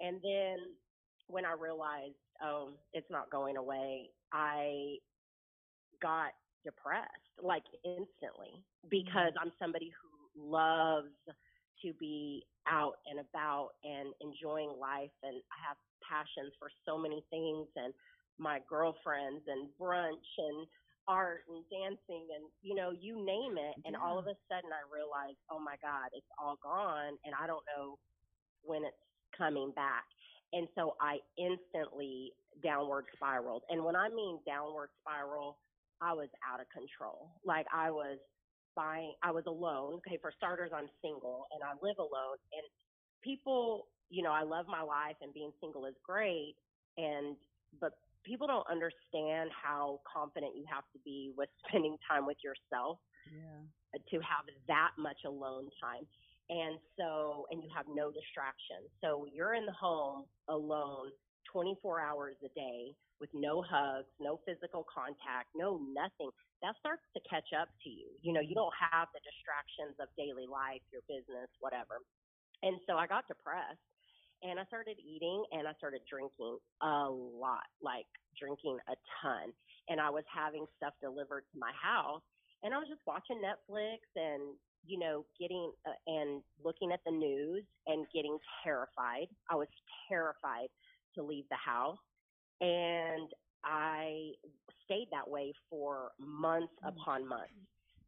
And 0.00 0.20
then 0.22 0.76
when 1.28 1.44
I 1.44 1.52
realized, 1.52 2.16
oh, 2.42 2.72
it's 2.92 3.10
not 3.10 3.30
going 3.30 3.56
away, 3.56 4.10
I 4.32 4.98
got 6.02 6.32
depressed 6.64 7.34
like 7.42 7.64
instantly 7.84 8.64
because 8.90 9.32
mm-hmm. 9.36 9.48
I'm 9.48 9.52
somebody 9.60 9.92
who 9.92 10.10
loves 10.40 11.12
to 11.82 11.92
be 12.00 12.44
out 12.66 12.96
and 13.06 13.20
about 13.20 13.76
and 13.84 14.14
enjoying 14.20 14.72
life 14.80 15.12
and 15.22 15.36
I 15.52 15.58
have 15.68 15.76
passions 16.00 16.52
for 16.58 16.68
so 16.86 16.96
many 16.96 17.24
things 17.30 17.68
and 17.76 17.92
my 18.38 18.58
girlfriends 18.68 19.44
and 19.46 19.68
brunch 19.80 20.30
and 20.38 20.66
art 21.06 21.44
and 21.52 21.60
dancing 21.68 22.24
and 22.32 22.48
you 22.62 22.74
know 22.74 22.90
you 22.90 23.20
name 23.20 23.60
it. 23.60 23.76
And 23.84 23.94
all 23.94 24.18
of 24.18 24.26
a 24.26 24.36
sudden 24.48 24.72
I 24.72 24.82
realized 24.88 25.38
oh 25.50 25.60
my 25.60 25.76
god 25.82 26.08
it's 26.12 26.26
all 26.40 26.58
gone 26.62 27.20
and 27.24 27.34
I 27.36 27.46
don't 27.46 27.64
know 27.76 27.98
when 28.62 28.84
it's 28.84 28.96
coming 29.36 29.72
back. 29.76 30.04
And 30.52 30.68
so 30.74 30.94
I 31.00 31.18
instantly 31.36 32.32
downward 32.62 33.06
spiraled. 33.16 33.62
And 33.68 33.84
when 33.84 33.96
I 33.96 34.08
mean 34.08 34.38
downward 34.46 34.88
spiral 35.02 35.58
I 36.00 36.12
was 36.12 36.28
out 36.46 36.60
of 36.60 36.66
control 36.70 37.30
like 37.44 37.66
I 37.72 37.90
was 37.90 38.18
buying 38.76 39.14
I 39.22 39.30
was 39.30 39.44
alone. 39.46 39.94
Okay, 40.06 40.18
for 40.20 40.32
starters 40.36 40.70
I'm 40.74 40.88
single 41.02 41.46
and 41.52 41.62
I 41.62 41.72
live 41.82 41.98
alone 41.98 42.38
and 42.52 42.64
people, 43.22 43.88
you 44.10 44.22
know, 44.22 44.32
I 44.32 44.42
love 44.42 44.66
my 44.68 44.82
life 44.82 45.16
and 45.22 45.32
being 45.32 45.52
single 45.60 45.86
is 45.86 45.94
great 46.04 46.54
and 46.98 47.36
but 47.80 47.92
people 48.24 48.46
don't 48.46 48.66
understand 48.70 49.50
how 49.52 50.00
confident 50.12 50.52
you 50.56 50.64
have 50.72 50.84
to 50.92 50.98
be 51.04 51.32
with 51.36 51.48
spending 51.68 51.96
time 52.08 52.26
with 52.26 52.38
yourself 52.44 52.98
Yeah. 53.26 53.62
to 54.10 54.16
have 54.20 54.44
that 54.68 54.90
much 54.98 55.18
alone 55.26 55.68
time. 55.82 56.06
And 56.50 56.78
so, 56.98 57.46
and 57.50 57.62
you 57.62 57.70
have 57.74 57.86
no 57.88 58.10
distractions. 58.12 58.90
So 59.00 59.26
you're 59.32 59.54
in 59.54 59.64
the 59.66 59.72
home 59.72 60.24
alone 60.48 61.10
24 61.52 62.00
hours 62.00 62.36
a 62.44 62.48
day 62.54 62.92
with 63.20 63.30
no 63.34 63.62
hugs, 63.62 64.10
no 64.20 64.40
physical 64.46 64.84
contact, 64.88 65.52
no 65.54 65.80
nothing. 65.92 66.30
That 66.62 66.74
starts 66.80 67.04
to 67.14 67.20
catch 67.28 67.52
up 67.54 67.68
to 67.84 67.88
you. 67.90 68.10
You 68.22 68.32
know, 68.32 68.40
you 68.40 68.54
don't 68.54 68.74
have 68.74 69.08
the 69.12 69.22
distractions 69.22 69.96
of 70.00 70.08
daily 70.16 70.48
life, 70.48 70.82
your 70.90 71.04
business, 71.06 71.50
whatever. 71.60 72.00
And 72.62 72.80
so 72.88 72.96
I 72.96 73.06
got 73.06 73.28
depressed 73.28 73.82
and 74.42 74.58
I 74.58 74.64
started 74.66 74.96
eating 75.00 75.44
and 75.52 75.68
I 75.68 75.74
started 75.76 76.00
drinking 76.08 76.58
a 76.82 77.08
lot, 77.10 77.68
like 77.82 78.08
drinking 78.38 78.78
a 78.88 78.96
ton. 79.20 79.52
And 79.88 80.00
I 80.00 80.08
was 80.08 80.24
having 80.32 80.64
stuff 80.80 80.96
delivered 81.02 81.44
to 81.52 81.56
my 81.60 81.72
house 81.76 82.24
and 82.64 82.72
I 82.72 82.78
was 82.78 82.88
just 82.88 83.04
watching 83.06 83.44
Netflix 83.44 84.00
and 84.16 84.56
you 84.86 84.98
know 84.98 85.24
getting 85.38 85.70
uh, 85.86 85.92
and 86.06 86.42
looking 86.64 86.90
at 86.92 87.00
the 87.04 87.12
news 87.12 87.62
and 87.86 88.06
getting 88.12 88.38
terrified. 88.64 89.28
I 89.50 89.54
was 89.54 89.68
terrified 90.08 90.68
to 91.14 91.22
leave 91.22 91.44
the 91.50 91.60
house 91.60 92.00
and 92.64 93.28
I 93.64 94.32
stayed 94.84 95.08
that 95.12 95.28
way 95.28 95.52
for 95.70 96.12
months 96.18 96.74
upon 96.84 97.28
months. 97.28 97.52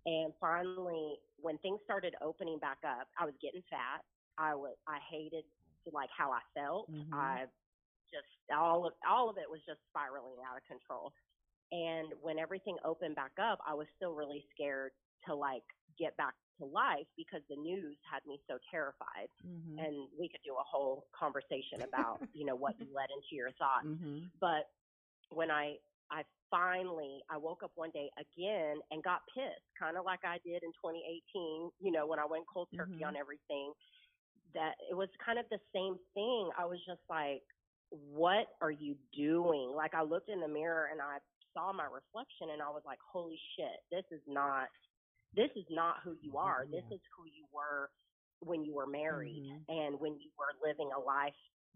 And 0.06 0.32
finally, 0.40 1.16
when 1.38 1.58
things 1.58 1.80
started 1.84 2.14
opening 2.22 2.58
back 2.58 2.78
up, 2.86 3.08
I 3.18 3.26
was 3.26 3.34
getting 3.42 3.62
fat. 3.70 4.04
I 4.38 4.54
was 4.54 4.76
I 4.86 4.98
hated 5.10 5.44
like 5.92 6.10
how 6.16 6.32
I 6.32 6.40
felt. 6.54 6.90
Mhm. 6.90 7.12
I 7.12 7.46
just 8.10 8.28
all 8.56 8.86
of 8.86 8.94
all 9.08 9.28
of 9.30 9.38
it 9.38 9.50
was 9.50 9.60
just 9.66 9.80
spiraling 9.90 10.38
out 10.46 10.56
of 10.56 10.64
control. 10.64 11.12
And 11.72 12.14
when 12.20 12.38
everything 12.38 12.78
opened 12.84 13.16
back 13.16 13.32
up, 13.38 13.60
I 13.66 13.74
was 13.74 13.88
still 13.96 14.14
really 14.14 14.46
scared 14.54 14.92
to 15.26 15.34
like 15.34 15.64
get 15.98 16.16
back 16.16 16.34
to 16.58 16.64
life 16.64 17.06
because 17.16 17.42
the 17.48 17.56
news 17.56 17.96
had 18.10 18.24
me 18.26 18.40
so 18.46 18.58
terrified. 18.70 19.28
Mhm. 19.44 19.78
And 19.78 20.08
we 20.18 20.28
could 20.28 20.42
do 20.44 20.54
a 20.54 20.62
whole 20.64 21.06
conversation 21.12 21.82
about, 21.82 22.20
you 22.34 22.44
know, 22.46 22.56
what 22.56 22.78
you 22.80 22.86
let 22.92 23.10
into 23.10 23.34
your 23.36 23.52
thoughts 23.52 23.86
Mhm. 23.86 24.30
but 24.40 24.70
when 25.30 25.50
I 25.50 25.78
I 26.10 26.24
finally 26.50 27.24
I 27.28 27.36
woke 27.36 27.62
up 27.64 27.72
one 27.74 27.90
day 27.90 28.10
again 28.16 28.80
and 28.92 29.02
got 29.02 29.22
pissed, 29.34 29.66
kind 29.78 29.96
of 29.96 30.04
like 30.04 30.24
I 30.24 30.38
did 30.38 30.62
in 30.62 30.72
2018, 30.74 31.72
you 31.80 31.90
know, 31.90 32.06
when 32.06 32.18
I 32.20 32.24
went 32.26 32.46
cold 32.46 32.68
turkey 32.76 33.00
Mhm. 33.02 33.06
on 33.08 33.16
everything. 33.16 33.74
That 34.54 34.76
it 34.90 34.94
was 34.94 35.10
kind 35.24 35.38
of 35.38 35.48
the 35.50 35.60
same 35.74 35.98
thing. 36.14 36.50
I 36.56 36.64
was 36.64 36.82
just 36.86 37.02
like, 37.10 37.42
what 37.90 38.56
are 38.60 38.70
you 38.70 38.96
doing? 39.12 39.70
Like 39.74 39.94
I 39.94 40.02
looked 40.02 40.28
in 40.28 40.40
the 40.40 40.48
mirror 40.48 40.86
and 40.86 41.02
I 41.02 41.18
saw 41.52 41.72
my 41.72 41.84
reflection 41.84 42.50
and 42.50 42.62
I 42.62 42.70
was 42.70 42.84
like, 42.84 43.00
holy 43.00 43.38
shit, 43.56 43.80
this 43.90 44.04
is 44.10 44.22
not 44.26 44.68
this 45.36 45.50
is 45.56 45.66
not 45.70 46.02
who 46.02 46.16
you 46.20 46.36
are. 46.38 46.66
This 46.72 46.84
is 46.90 47.00
who 47.16 47.24
you 47.26 47.46
were 47.52 47.90
when 48.40 48.64
you 48.64 48.74
were 48.74 48.86
married 48.86 49.44
Mhm. 49.44 49.64
and 49.68 50.00
when 50.00 50.18
you 50.20 50.30
were 50.38 50.52
living 50.66 50.90
a 50.96 51.00
life 51.00 51.34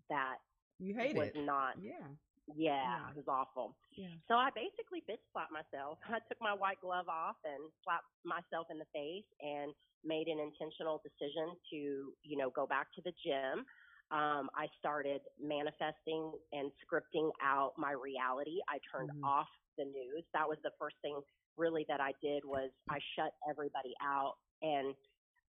that 0.08 0.38
You 0.78 0.94
hate 0.94 1.14
was 1.16 1.30
not 1.36 1.76
Yeah. 1.78 2.08
yeah, 2.56 2.82
Yeah. 2.82 3.10
it 3.10 3.16
was 3.16 3.28
awful. 3.28 3.76
Yeah. 3.96 4.08
So 4.28 4.34
I 4.34 4.50
basically 4.50 5.02
bitch 5.08 5.22
slapped 5.32 5.52
myself. 5.52 5.98
I 6.08 6.18
took 6.28 6.40
my 6.40 6.52
white 6.54 6.80
glove 6.80 7.08
off 7.08 7.36
and 7.44 7.72
slapped 7.84 8.06
myself 8.24 8.66
in 8.70 8.78
the 8.78 8.86
face 8.92 9.26
and 9.40 9.74
made 10.04 10.28
an 10.28 10.38
intentional 10.40 11.00
decision 11.04 11.56
to, 11.70 12.16
you 12.22 12.36
know, 12.36 12.50
go 12.50 12.66
back 12.66 12.92
to 12.94 13.02
the 13.02 13.12
gym. 13.24 13.64
Um, 14.10 14.50
I 14.56 14.66
started 14.78 15.22
manifesting 15.38 16.32
and 16.52 16.72
scripting 16.82 17.30
out 17.40 17.72
my 17.78 17.92
reality. 17.92 18.58
I 18.68 18.78
turned 18.90 19.10
Mhm. 19.10 19.22
off 19.22 19.48
the 19.78 19.84
news. 19.84 20.24
That 20.32 20.48
was 20.48 20.58
the 20.64 20.72
first 20.78 20.96
thing 21.02 21.20
really 21.56 21.84
that 21.88 22.00
I 22.00 22.12
did 22.22 22.44
was 22.44 22.70
I 22.88 22.98
shut 23.16 23.32
everybody 23.48 23.94
out 24.02 24.34
and 24.62 24.94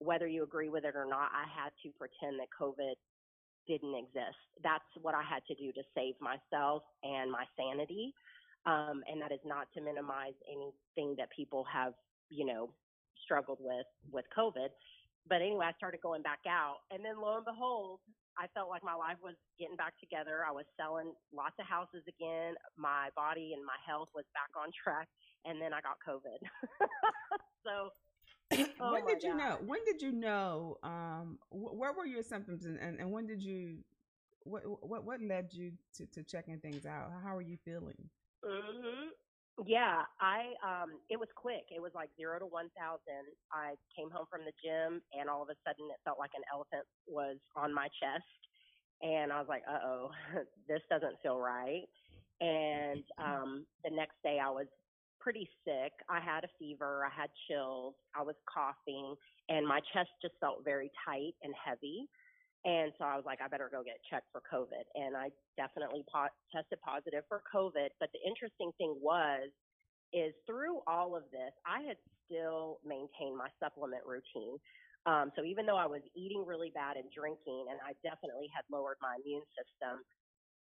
whether 0.02 0.28
you 0.28 0.44
agree 0.44 0.70
with 0.70 0.84
it 0.84 0.96
or 0.96 1.06
not, 1.06 1.30
I 1.30 1.46
had 1.46 1.70
to 1.84 1.94
pretend 1.98 2.40
that 2.42 2.50
COVID 2.60 2.98
didn't 3.68 3.94
exist. 3.94 4.42
That's 4.64 4.90
what 5.02 5.14
I 5.14 5.22
had 5.22 5.46
to 5.48 5.56
do 5.56 5.72
to 5.74 5.84
save 5.94 6.16
myself 6.20 6.82
and 7.04 7.32
my 7.32 7.46
sanity. 7.54 8.14
Um, 8.66 9.06
and 9.10 9.22
that 9.22 9.32
is 9.32 9.42
not 9.46 9.68
to 9.76 9.82
minimize 9.82 10.38
anything 10.50 11.16
that 11.18 11.30
people 11.36 11.66
have, 11.72 11.94
you 12.30 12.46
know, 12.46 12.70
struggled 13.24 13.60
with 13.62 13.86
with 14.12 14.26
COVID. 14.38 14.70
But 15.30 15.42
anyway, 15.42 15.68
I 15.70 15.74
started 15.78 16.02
going 16.02 16.22
back 16.22 16.42
out, 16.50 16.78
and 16.90 17.06
then 17.06 17.22
lo 17.22 17.38
and 17.38 17.46
behold, 17.46 18.00
I 18.38 18.48
felt 18.54 18.70
like 18.70 18.84
my 18.84 18.96
life 18.96 19.18
was 19.22 19.36
getting 19.60 19.76
back 19.76 19.94
together. 20.00 20.44
I 20.48 20.52
was 20.52 20.66
selling 20.80 21.14
lots 21.34 21.56
of 21.60 21.66
houses 21.66 22.04
again. 22.08 22.56
My 22.78 23.10
body 23.16 23.54
and 23.54 23.66
my 23.66 23.78
health 23.86 24.10
was 24.16 24.26
back 24.34 24.50
on 24.56 24.70
track, 24.72 25.08
and 25.46 25.62
then 25.62 25.74
I 25.74 25.82
got 25.82 25.98
COVID. 26.08 26.40
so 27.66 27.90
Oh 28.80 28.92
when 28.92 29.06
did 29.06 29.24
you 29.24 29.36
know? 29.36 29.58
When 29.66 29.80
did 29.86 30.02
you 30.02 30.12
know? 30.12 30.78
Um, 30.84 31.40
wh- 31.50 31.74
what 31.76 31.96
were 31.96 32.06
your 32.06 32.24
symptoms, 32.24 32.66
and, 32.66 32.78
and, 32.80 33.00
and 33.00 33.12
when 33.12 33.28
did 33.28 33.42
you? 33.42 33.78
What 34.44 34.64
what 34.82 35.04
what 35.06 35.22
led 35.22 35.50
you 35.54 35.74
to, 35.98 36.06
to 36.08 36.24
checking 36.24 36.60
things 36.60 36.86
out? 36.86 37.12
How 37.24 37.36
are 37.36 37.42
you 37.42 37.58
feeling? 37.64 38.10
hmm 38.44 39.08
Yeah, 39.66 40.04
I 40.20 40.54
um 40.66 41.00
it 41.10 41.20
was 41.20 41.30
quick. 41.36 41.66
It 41.70 41.82
was 41.82 41.92
like 41.96 42.10
zero 42.18 42.40
to 42.40 42.48
one 42.48 42.70
thousand. 42.78 43.30
I 43.52 43.76
came 43.96 44.10
home 44.10 44.26
from 44.30 44.42
the 44.46 44.54
gym 44.64 45.02
and 45.14 45.30
all 45.30 45.44
of 45.44 45.50
a 45.50 45.56
sudden 45.68 45.90
it 45.92 46.02
felt 46.04 46.20
like 46.20 46.32
an 46.36 46.44
elephant 46.52 46.86
was 47.08 47.38
on 47.56 47.74
my 47.74 47.88
chest. 48.02 48.26
And 49.02 49.32
I 49.32 49.40
was 49.40 49.48
like, 49.50 49.64
uh 49.70 49.80
oh, 49.86 50.12
this 50.68 50.82
doesn't 50.90 51.18
feel 51.22 51.40
right. 51.40 51.86
And 52.42 53.04
um 53.20 53.66
the 53.84 53.92
next 53.92 54.18
day 54.24 54.40
I 54.44 54.50
was 54.50 54.68
pretty 55.20 55.48
sick. 55.64 55.94
I 56.10 56.20
had 56.20 56.44
a 56.44 56.50
fever, 56.58 57.06
I 57.06 57.14
had 57.16 57.30
chills, 57.48 57.94
I 58.16 58.24
was 58.24 58.36
coughing, 58.52 59.16
and 59.50 59.68
my 59.68 59.80
chest 59.94 60.10
just 60.22 60.34
felt 60.42 60.66
very 60.66 60.92
tight 61.06 61.34
and 61.44 61.54
heavy. 61.54 62.10
And 62.64 62.94
so 62.98 63.06
I 63.06 63.16
was 63.16 63.26
like, 63.26 63.40
I 63.42 63.48
better 63.48 63.70
go 63.72 63.82
get 63.84 63.98
checked 64.10 64.30
for 64.32 64.42
COVID. 64.46 64.86
And 64.94 65.18
I 65.18 65.30
definitely 65.58 66.06
po- 66.14 66.34
tested 66.54 66.78
positive 66.86 67.24
for 67.28 67.42
COVID. 67.50 67.90
But 68.00 68.10
the 68.14 68.22
interesting 68.28 68.72
thing 68.78 68.96
was, 69.02 69.50
is 70.14 70.34
through 70.46 70.82
all 70.86 71.16
of 71.16 71.24
this, 71.32 71.56
I 71.66 71.82
had 71.82 71.98
still 72.26 72.78
maintained 72.86 73.38
my 73.38 73.50
supplement 73.60 74.04
routine. 74.06 74.60
Um, 75.06 75.32
so 75.36 75.44
even 75.44 75.66
though 75.66 75.78
I 75.78 75.88
was 75.88 76.02
eating 76.16 76.46
really 76.46 76.72
bad 76.76 76.98
and 76.98 77.10
drinking, 77.10 77.66
and 77.72 77.80
I 77.82 77.98
definitely 78.06 78.48
had 78.54 78.62
lowered 78.70 78.98
my 79.02 79.18
immune 79.24 79.48
system, 79.58 80.04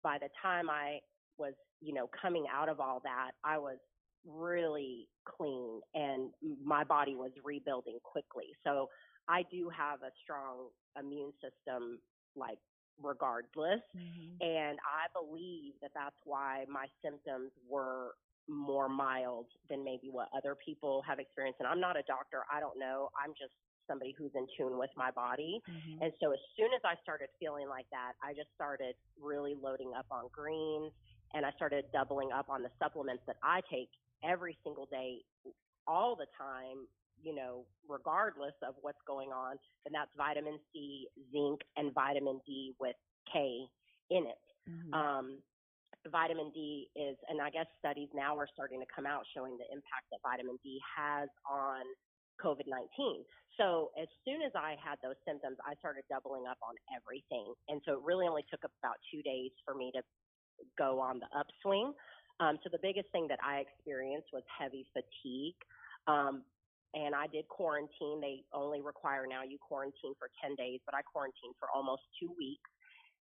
by 0.03 0.17
the 0.17 0.31
time 0.41 0.71
I 0.71 1.01
was, 1.37 1.53
you 1.83 1.93
know, 1.93 2.09
coming 2.09 2.47
out 2.51 2.69
of 2.71 2.81
all 2.81 3.01
that, 3.05 3.33
I 3.45 3.59
was 3.59 3.77
really 4.27 5.09
clean 5.25 5.81
and 5.95 6.31
my 6.65 6.85
body 6.85 7.17
was 7.17 7.33
rebuilding 7.45 7.99
quickly. 8.05 8.53
So 8.65 8.89
I 9.31 9.47
do 9.51 9.71
have 9.71 10.03
a 10.03 10.11
strong 10.23 10.75
immune 10.99 11.33
system, 11.39 12.01
like 12.35 12.59
regardless. 13.03 13.81
And 14.41 14.77
I 14.83 15.07
believe 15.15 15.75
that 15.83 15.93
that's 15.95 16.19
why 16.25 16.65
my 16.69 16.87
symptoms 17.03 17.53
were 17.69 18.19
more 18.49 18.89
mild 18.89 19.47
than 19.71 19.85
maybe 19.85 20.11
what 20.11 20.29
other 20.37 20.57
people 20.59 21.03
have 21.07 21.19
experienced. 21.21 21.61
And 21.61 21.69
I'm 21.69 21.81
not 21.81 21.97
a 21.97 22.03
doctor, 22.03 22.43
I 22.53 22.59
don't 22.59 22.79
know. 22.79 23.09
I'm 23.15 23.31
just 23.39 23.55
somebody 23.87 24.15
who's 24.19 24.31
in 24.35 24.47
tune 24.59 24.79
with 24.79 24.91
my 24.97 25.11
body. 25.11 25.63
Mm-hmm. 25.71 26.03
And 26.03 26.13
so 26.21 26.33
as 26.33 26.39
soon 26.57 26.71
as 26.75 26.83
I 26.85 26.95
started 27.03 27.29
feeling 27.39 27.69
like 27.69 27.87
that, 27.91 28.13
I 28.23 28.35
just 28.35 28.51
started 28.55 28.95
really 29.21 29.55
loading 29.55 29.93
up 29.99 30.07
on 30.11 30.27
greens 30.33 30.93
and 31.35 31.47
I 31.47 31.51
started 31.53 31.85
doubling 31.93 32.31
up 32.33 32.51
on 32.51 32.63
the 32.63 32.71
supplements 32.83 33.23
that 33.27 33.37
I 33.43 33.63
take 33.71 33.91
every 34.23 34.59
single 34.65 34.87
day, 34.91 35.23
all 35.87 36.15
the 36.15 36.27
time, 36.39 36.87
you 37.23 37.35
know, 37.35 37.65
regardless 37.89 38.55
of 38.67 38.75
what's 38.83 39.01
going 39.07 39.31
on. 39.31 39.57
And 39.87 39.95
that's 39.95 40.11
vitamin 40.17 40.59
C, 40.73 41.09
zinc, 41.33 41.61
and 41.77 41.93
vitamin 41.95 42.41
D 42.47 42.75
with 42.81 42.97
K 43.33 43.67
in 44.11 44.27
it. 44.27 44.45
Mm-hmm. 44.69 44.95
Um, 44.95 45.39
vitamin 46.11 46.51
D 46.55 46.89
is, 46.97 47.17
and 47.29 47.41
I 47.41 47.51
guess 47.51 47.67
studies 47.79 48.09
now 48.15 48.37
are 48.39 48.49
starting 48.53 48.81
to 48.81 48.87
come 48.95 49.07
out 49.07 49.23
showing 49.35 49.59
the 49.59 49.69
impact 49.69 50.09
that 50.11 50.21
vitamin 50.23 50.59
D 50.63 50.81
has 50.97 51.29
on 51.49 51.85
COVID 52.43 52.67
19. 52.67 53.25
So 53.59 53.91
as 54.01 54.09
soon 54.25 54.41
as 54.41 54.53
I 54.57 54.77
had 54.81 54.97
those 55.03 55.19
symptoms, 55.27 55.59
I 55.67 55.75
started 55.77 56.05
doubling 56.09 56.49
up 56.49 56.57
on 56.65 56.75
everything. 56.89 57.53
And 57.69 57.81
so 57.85 58.01
it 58.01 58.03
really 58.03 58.27
only 58.27 58.45
took 58.49 58.65
about 58.65 58.97
two 59.13 59.21
days 59.21 59.51
for 59.65 59.75
me 59.75 59.93
to 59.95 60.01
go 60.79 61.01
on 61.01 61.21
the 61.21 61.29
upswing. 61.37 61.93
Um, 62.41 62.59
so 62.65 62.71
the 62.73 62.81
biggest 62.81 63.13
thing 63.13 63.29
that 63.29 63.39
I 63.45 63.61
experienced 63.61 64.29
was 64.33 64.43
heavy 64.49 64.87
fatigue. 64.97 65.61
Um, 66.07 66.43
and 66.95 67.15
I 67.15 67.27
did 67.27 67.49
quarantine. 67.49 68.21
They 68.21 68.45
only 68.53 68.81
require 68.81 69.27
now 69.27 69.43
you 69.43 69.59
quarantine 69.61 70.15
for 70.19 70.31
10 70.43 70.57
days, 70.57 70.81
but 70.87 70.95
I 70.95 71.03
quarantined 71.03 71.55
for 71.59 71.69
almost 71.75 72.03
two 72.19 72.33
weeks. 72.39 72.69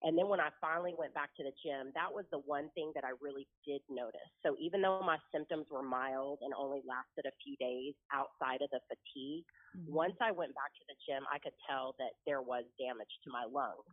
And 0.04 0.16
then 0.16 0.28
when 0.30 0.40
I 0.40 0.50
finally 0.62 0.94
went 0.98 1.16
back 1.16 1.34
to 1.38 1.44
the 1.44 1.52
gym, 1.66 1.90
that 1.96 2.14
was 2.14 2.26
the 2.32 2.38
one 2.46 2.70
thing 2.76 2.92
that 2.94 3.04
I 3.04 3.18
really 3.20 3.48
did 3.66 3.82
notice. 3.90 4.30
So 4.46 4.56
even 4.60 4.82
though 4.82 5.02
my 5.02 5.18
symptoms 5.34 5.66
were 5.72 5.82
mild 5.82 6.40
and 6.42 6.54
only 6.54 6.82
lasted 6.86 7.26
a 7.26 7.34
few 7.44 7.58
days 7.58 7.96
outside 8.14 8.62
of 8.62 8.70
the 8.70 8.80
fatigue, 8.88 9.46
Mm-hmm. 9.78 9.94
once 9.94 10.16
I 10.22 10.32
went 10.32 10.56
back 10.56 10.74
to 10.74 10.86
the 10.88 10.96
gym, 11.06 11.24
I 11.32 11.40
could 11.40 11.54
tell 11.70 11.94
that 12.00 12.18
there 12.26 12.42
was 12.42 12.64
damage 12.80 13.12
to 13.26 13.32
my 13.32 13.46
lungs. 13.46 13.86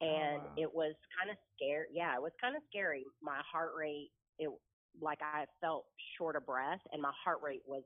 And 0.00 0.42
wow. 0.42 0.54
it 0.56 0.70
was 0.72 0.94
kind 1.12 1.30
of 1.30 1.36
scary. 1.56 1.88
Yeah, 1.92 2.14
it 2.16 2.22
was 2.22 2.32
kind 2.40 2.56
of 2.56 2.62
scary. 2.70 3.04
My 3.20 3.42
heart 3.44 3.72
rate, 3.76 4.10
it 4.38 4.48
like 5.00 5.20
I 5.22 5.44
felt 5.60 5.84
short 6.16 6.36
of 6.36 6.46
breath, 6.46 6.80
and 6.92 7.02
my 7.02 7.12
heart 7.22 7.38
rate 7.44 7.62
was 7.66 7.82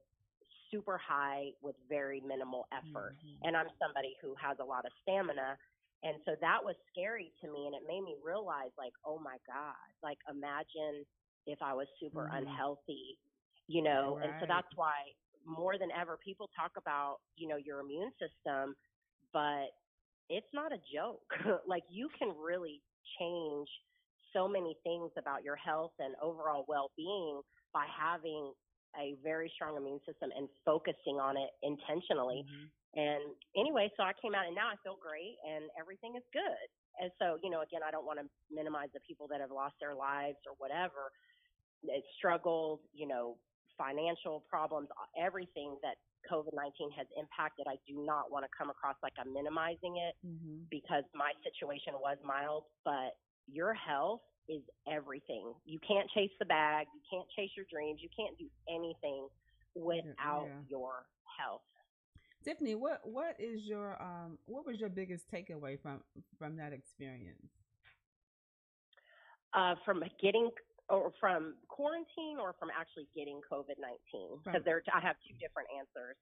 super 0.74 0.98
high 0.98 1.52
with 1.62 1.76
very 1.88 2.20
minimal 2.20 2.66
effort. 2.72 3.14
Mm-hmm. 3.24 3.44
And 3.44 3.56
I'm 3.56 3.68
somebody 3.80 4.16
who 4.22 4.34
has 4.42 4.58
a 4.60 4.64
lot 4.64 4.86
of 4.86 4.92
stamina. 5.02 5.58
And 6.02 6.18
so 6.26 6.32
that 6.42 6.64
was 6.64 6.76
scary 6.92 7.32
to 7.42 7.52
me. 7.52 7.66
And 7.66 7.76
it 7.76 7.82
made 7.88 8.02
me 8.02 8.16
realize, 8.24 8.72
like, 8.78 8.94
oh 9.06 9.18
my 9.20 9.38
God, 9.46 9.76
like, 10.02 10.18
imagine 10.30 11.04
if 11.46 11.58
I 11.62 11.74
was 11.74 11.88
super 12.00 12.26
Mhm. 12.26 12.32
unhealthy, 12.32 13.18
you 13.68 13.82
know? 13.82 14.18
And 14.22 14.34
so 14.40 14.46
that's 14.48 14.68
why 14.76 14.94
more 15.46 15.78
than 15.78 15.90
ever 15.92 16.18
people 16.24 16.50
talk 16.56 16.72
about, 16.78 17.18
you 17.36 17.48
know, 17.48 17.56
your 17.58 17.80
immune 17.80 18.12
system, 18.20 18.76
but 19.32 19.68
it's 20.30 20.48
not 20.54 20.72
a 20.72 20.78
joke. 20.92 21.22
like, 21.66 21.84
you 21.88 22.08
can 22.18 22.30
really 22.36 22.82
change 23.18 23.68
so 24.34 24.48
many 24.48 24.76
things 24.84 25.10
about 25.18 25.44
your 25.44 25.56
health 25.56 25.92
and 25.98 26.14
overall 26.22 26.64
well 26.68 26.90
being 26.96 27.42
by 27.72 27.86
having 27.86 28.52
a 29.00 29.16
very 29.22 29.50
strong 29.54 29.76
immune 29.76 30.00
system 30.06 30.30
and 30.36 30.48
focusing 30.64 31.18
on 31.20 31.36
it 31.36 31.50
intentionally. 31.62 32.44
Mm-hmm. 32.46 32.66
And 32.94 33.24
anyway, 33.58 33.90
so 33.96 34.04
I 34.06 34.12
came 34.22 34.34
out 34.34 34.46
and 34.46 34.54
now 34.54 34.70
I 34.70 34.78
feel 34.82 34.96
great 35.02 35.34
and 35.42 35.66
everything 35.78 36.14
is 36.16 36.22
good. 36.32 36.66
And 37.02 37.10
so, 37.18 37.38
you 37.42 37.50
know, 37.50 37.62
again, 37.66 37.82
I 37.82 37.90
don't 37.90 38.06
want 38.06 38.22
to 38.22 38.26
minimize 38.54 38.88
the 38.94 39.02
people 39.02 39.26
that 39.34 39.42
have 39.42 39.50
lost 39.50 39.74
their 39.82 39.94
lives 39.94 40.38
or 40.46 40.54
whatever, 40.62 41.10
it 41.82 42.04
struggled, 42.16 42.80
you 42.94 43.08
know, 43.10 43.36
financial 43.76 44.44
problems, 44.48 44.88
everything 45.18 45.74
that 45.82 45.98
COVID 46.30 46.54
19 46.54 46.90
has 46.96 47.06
impacted. 47.18 47.66
I 47.66 47.76
do 47.86 47.98
not 47.98 48.30
want 48.30 48.46
to 48.46 48.50
come 48.56 48.70
across 48.70 48.94
like 49.02 49.12
I'm 49.18 49.34
minimizing 49.34 49.98
it 49.98 50.14
Mm-hmm. 50.24 50.70
because 50.70 51.04
my 51.14 51.32
situation 51.42 51.94
was 52.00 52.16
mild, 52.24 52.64
but 52.84 53.18
your 53.50 53.74
health 53.74 54.20
is 54.48 54.62
everything. 54.90 55.52
You 55.64 55.78
can't 55.86 56.08
chase 56.10 56.30
the 56.38 56.44
bag, 56.44 56.86
you 56.94 57.00
can't 57.10 57.28
chase 57.36 57.50
your 57.56 57.66
dreams, 57.70 58.00
you 58.02 58.08
can't 58.16 58.36
do 58.38 58.46
anything 58.68 59.28
without 59.74 60.46
yeah. 60.46 60.60
your 60.68 61.06
health. 61.38 61.62
Tiffany, 62.44 62.74
what 62.74 63.00
what 63.04 63.36
is 63.38 63.62
your 63.64 64.00
um 64.02 64.38
what 64.44 64.66
was 64.66 64.78
your 64.78 64.90
biggest 64.90 65.30
takeaway 65.30 65.80
from 65.80 66.00
from 66.38 66.56
that 66.56 66.72
experience? 66.72 67.50
Uh, 69.54 69.74
from 69.84 70.02
getting 70.20 70.50
or 70.90 71.12
from 71.20 71.54
quarantine 71.68 72.36
or 72.38 72.54
from 72.58 72.68
actually 72.78 73.06
getting 73.16 73.40
COVID 73.50 73.80
19? 73.80 74.40
Because 74.44 74.62
there, 74.64 74.82
I 74.92 75.00
have 75.00 75.16
two 75.26 75.34
different 75.40 75.68
answers. 75.78 76.16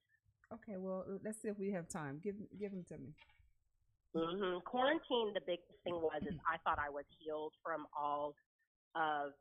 Okay, 0.53 0.77
well 0.77 1.03
let's 1.25 1.41
see 1.41 1.49
if 1.49 1.59
we 1.59 1.71
have 1.71 1.89
time. 1.89 2.21
Give 2.23 2.35
give 2.57 2.71
them 2.71 2.85
to 2.87 2.97
me. 2.97 3.13
Hmm 4.15 4.59
Quarantine, 4.65 5.33
the 5.33 5.41
biggest 5.45 5.79
thing 5.83 5.95
was 5.95 6.21
is 6.25 6.35
I 6.47 6.57
thought 6.63 6.79
I 6.79 6.89
was 6.89 7.05
healed 7.19 7.53
from 7.63 7.87
all 7.97 8.35
of 8.95 9.33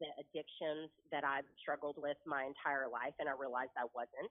the 0.00 0.06
addictions 0.20 0.90
that 1.12 1.24
I've 1.24 1.46
struggled 1.60 1.96
with 1.98 2.18
my 2.26 2.44
entire 2.44 2.88
life, 2.88 3.14
and 3.18 3.28
I 3.28 3.32
realized 3.32 3.72
I 3.76 3.86
wasn't. 3.94 4.30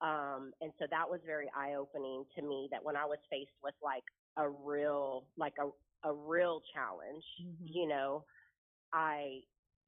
Um, 0.00 0.52
and 0.60 0.72
so 0.78 0.86
that 0.90 1.08
was 1.08 1.20
very 1.26 1.50
eye 1.56 1.74
opening 1.74 2.24
to 2.36 2.42
me. 2.42 2.68
That 2.70 2.84
when 2.84 2.96
I 2.96 3.06
was 3.06 3.18
faced 3.30 3.56
with 3.62 3.74
like 3.82 4.04
a 4.36 4.48
real, 4.48 5.28
like 5.36 5.54
a 5.60 5.70
a 6.08 6.12
real 6.14 6.62
challenge, 6.74 7.24
Mm-hmm. 7.40 7.66
you 7.66 7.86
know, 7.88 8.24
I 8.92 9.40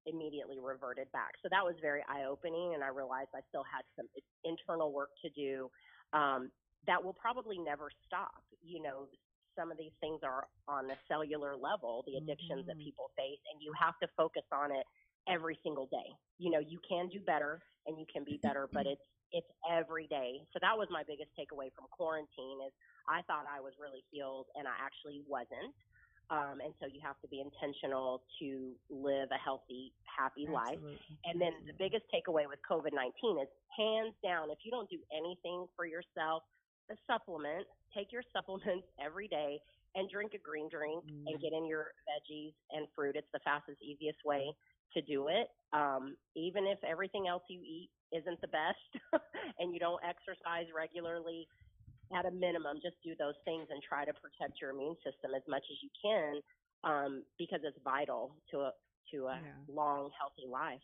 immediately 0.07 0.59
reverted 0.61 1.11
back. 1.13 1.33
So 1.43 1.49
that 1.51 1.65
was 1.65 1.77
very 1.81 2.03
eye 2.09 2.25
opening, 2.25 2.75
and 2.75 2.85
I 2.85 2.89
realized 2.89 3.31
I 3.35 3.41
still 3.49 3.65
had 3.65 3.85
some 3.97 4.09
internal 4.45 4.93
work 4.93 5.11
to 5.23 5.31
do 5.31 5.71
um, 6.13 6.53
that 6.87 7.03
will 7.03 7.15
probably 7.15 7.59
never 7.59 7.91
stop. 8.07 8.45
You 8.63 8.83
know, 8.83 9.09
some 9.57 9.73
of 9.73 9.79
these 9.79 9.93
things 10.01 10.21
are 10.23 10.49
on 10.69 10.87
the 10.87 10.97
cellular 11.09 11.57
level, 11.57 12.05
the 12.07 12.17
addictions 12.17 12.67
that 12.67 12.77
Mhm. 12.77 12.85
people 12.85 13.11
face, 13.17 13.41
and 13.53 13.63
you 13.63 13.73
have 13.81 13.99
to 14.01 14.09
focus 14.17 14.45
on 14.53 14.73
it 14.73 14.87
every 15.29 15.59
single 15.63 15.87
day. 15.87 16.15
You 16.39 16.51
know, 16.51 16.61
you 16.61 16.81
can 16.89 17.09
do 17.09 17.21
better 17.21 17.63
and 17.87 17.99
you 17.99 18.07
can 18.13 18.25
be 18.25 18.39
better, 18.39 18.69
but 18.73 18.87
it's 18.87 19.03
it's 19.33 19.49
every 19.69 20.07
day. 20.07 20.47
So 20.53 20.59
that 20.63 20.79
was 20.79 20.89
my 20.91 21.03
biggest 21.05 21.31
takeaway 21.39 21.73
from 21.75 21.89
quarantine 21.91 22.61
is 22.67 22.73
I 23.09 23.23
thought 23.23 23.47
I 23.51 23.61
was 23.61 23.75
really 23.81 24.05
healed 24.11 24.47
and 24.55 24.69
I 24.69 24.75
actually 24.79 25.23
wasn't. 25.27 25.75
Um, 26.31 26.61
and 26.61 26.75
so 26.81 26.87
you 26.87 27.01
have 27.03 27.21
to 27.23 27.29
be 27.29 27.41
intentional 27.41 28.25
to 28.41 28.77
live 28.91 29.31
a 29.33 29.39
healthy, 29.39 29.95
happy 30.05 30.47
life. 30.49 30.79
Absolutely. 30.79 31.19
And 31.25 31.41
then 31.41 31.53
the 31.67 31.75
biggest 31.79 32.05
takeaway 32.15 32.49
with 32.49 32.61
COVID 32.69 32.93
19 32.95 33.41
is 33.43 33.49
hands 33.77 34.15
down, 34.23 34.51
if 34.51 34.59
you 34.65 34.71
don't 34.71 34.91
do 34.91 35.01
anything 35.13 35.67
for 35.77 35.87
yourself, 35.87 36.45
the 36.89 36.97
supplement, 37.07 37.67
take 37.95 38.13
your 38.13 38.23
supplements 38.33 38.87
every 39.01 39.29
day 39.29 39.61
and 39.95 40.11
drink 40.11 40.33
a 40.35 40.39
green 40.39 40.69
drink 40.71 41.05
and 41.27 41.39
Mhm. 41.39 41.41
get 41.41 41.53
in 41.53 41.67
your 41.67 41.93
veggies 42.09 42.55
and 42.71 42.87
fruit. 42.95 43.17
It's 43.17 43.29
the 43.33 43.41
fastest, 43.45 43.83
easiest 43.83 44.19
way 44.25 44.55
to 44.95 45.03
do 45.03 45.29
it. 45.29 45.49
Um, 45.73 46.17
even 46.37 46.67
if 46.67 46.79
everything 46.85 47.27
else 47.29 47.43
you 47.49 47.61
eat 47.61 47.91
isn't 48.13 48.41
the 48.41 48.49
best 48.49 49.03
and 49.59 49.73
you 49.73 49.81
don't 49.81 50.03
exercise 50.05 50.67
regularly, 50.75 51.49
at 52.15 52.27
a 52.27 52.31
minimum, 52.31 52.79
just 52.83 52.97
do 53.03 53.15
those 53.19 53.35
things 53.45 53.67
and 53.71 53.83
try 53.83 54.05
to 54.05 54.13
protect 54.15 54.61
your 54.61 54.71
immune 54.71 54.97
system 55.05 55.33
as 55.35 55.43
much 55.49 55.65
as 55.71 55.79
you 55.83 55.91
can 56.01 56.41
um, 56.85 57.25
because 57.39 57.61
it's 57.65 57.79
vital 57.85 58.37
to 58.51 58.61
a 58.61 58.73
to 59.13 59.27
a 59.27 59.41
Yeah. 59.41 59.67
long, 59.69 60.11
healthy 60.19 60.47
life. 60.49 60.83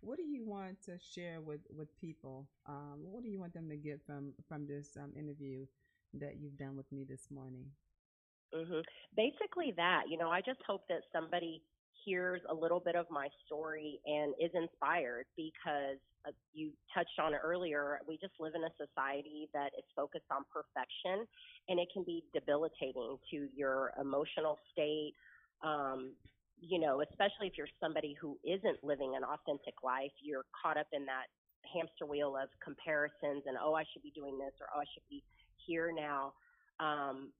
What 0.00 0.16
do 0.16 0.24
you 0.24 0.44
want 0.44 0.82
to 0.82 0.98
share 0.98 1.40
with 1.40 1.60
with 1.70 1.96
people? 2.00 2.48
Um, 2.66 3.00
what 3.02 3.22
do 3.22 3.28
you 3.28 3.38
want 3.40 3.54
them 3.54 3.68
to 3.68 3.76
get 3.76 4.00
from 4.06 4.34
from 4.48 4.66
this 4.66 4.96
um, 4.96 5.12
interview 5.16 5.66
that 6.14 6.36
you've 6.38 6.56
done 6.56 6.76
with 6.76 6.90
me 6.92 7.04
this 7.04 7.30
morning? 7.30 7.72
hmm 8.54 8.80
Basically, 9.16 9.72
that 9.76 10.04
you 10.08 10.18
know, 10.18 10.30
I 10.30 10.40
just 10.40 10.60
hope 10.66 10.82
that 10.88 11.02
somebody 11.12 11.62
hears 12.04 12.40
a 12.48 12.54
little 12.54 12.80
bit 12.80 12.94
of 12.94 13.06
my 13.10 13.28
story 13.46 14.00
and 14.06 14.34
is 14.40 14.50
inspired 14.54 15.26
because 15.36 15.98
uh, 16.26 16.30
you 16.52 16.70
touched 16.94 17.18
on 17.22 17.34
it 17.34 17.40
earlier. 17.42 17.98
We 18.06 18.16
just 18.18 18.34
live 18.38 18.54
in 18.54 18.62
a 18.64 18.72
society 18.78 19.48
that 19.54 19.70
is 19.76 19.84
focused 19.96 20.30
on 20.30 20.44
perfection, 20.52 21.26
and 21.68 21.80
it 21.80 21.88
can 21.92 22.04
be 22.04 22.24
debilitating 22.32 23.18
to 23.30 23.48
your 23.54 23.92
emotional 24.00 24.58
state. 24.72 25.14
Um, 25.62 26.12
you 26.60 26.78
know, 26.80 27.02
especially 27.02 27.46
if 27.48 27.54
you're 27.58 27.68
somebody 27.80 28.14
who 28.20 28.38
isn't 28.44 28.82
living 28.82 29.14
an 29.16 29.24
authentic 29.24 29.74
life, 29.82 30.12
you're 30.22 30.44
caught 30.62 30.78
up 30.78 30.88
in 30.92 31.06
that 31.06 31.26
hamster 31.74 32.06
wheel 32.06 32.36
of 32.36 32.48
comparisons 32.64 33.44
and 33.46 33.56
oh, 33.62 33.74
I 33.74 33.84
should 33.92 34.02
be 34.02 34.12
doing 34.14 34.38
this 34.38 34.52
or 34.60 34.68
oh, 34.74 34.80
I 34.80 34.86
should 34.94 35.06
be 35.10 35.22
here 35.66 35.92
now. 35.94 36.32
Um, 36.80 37.32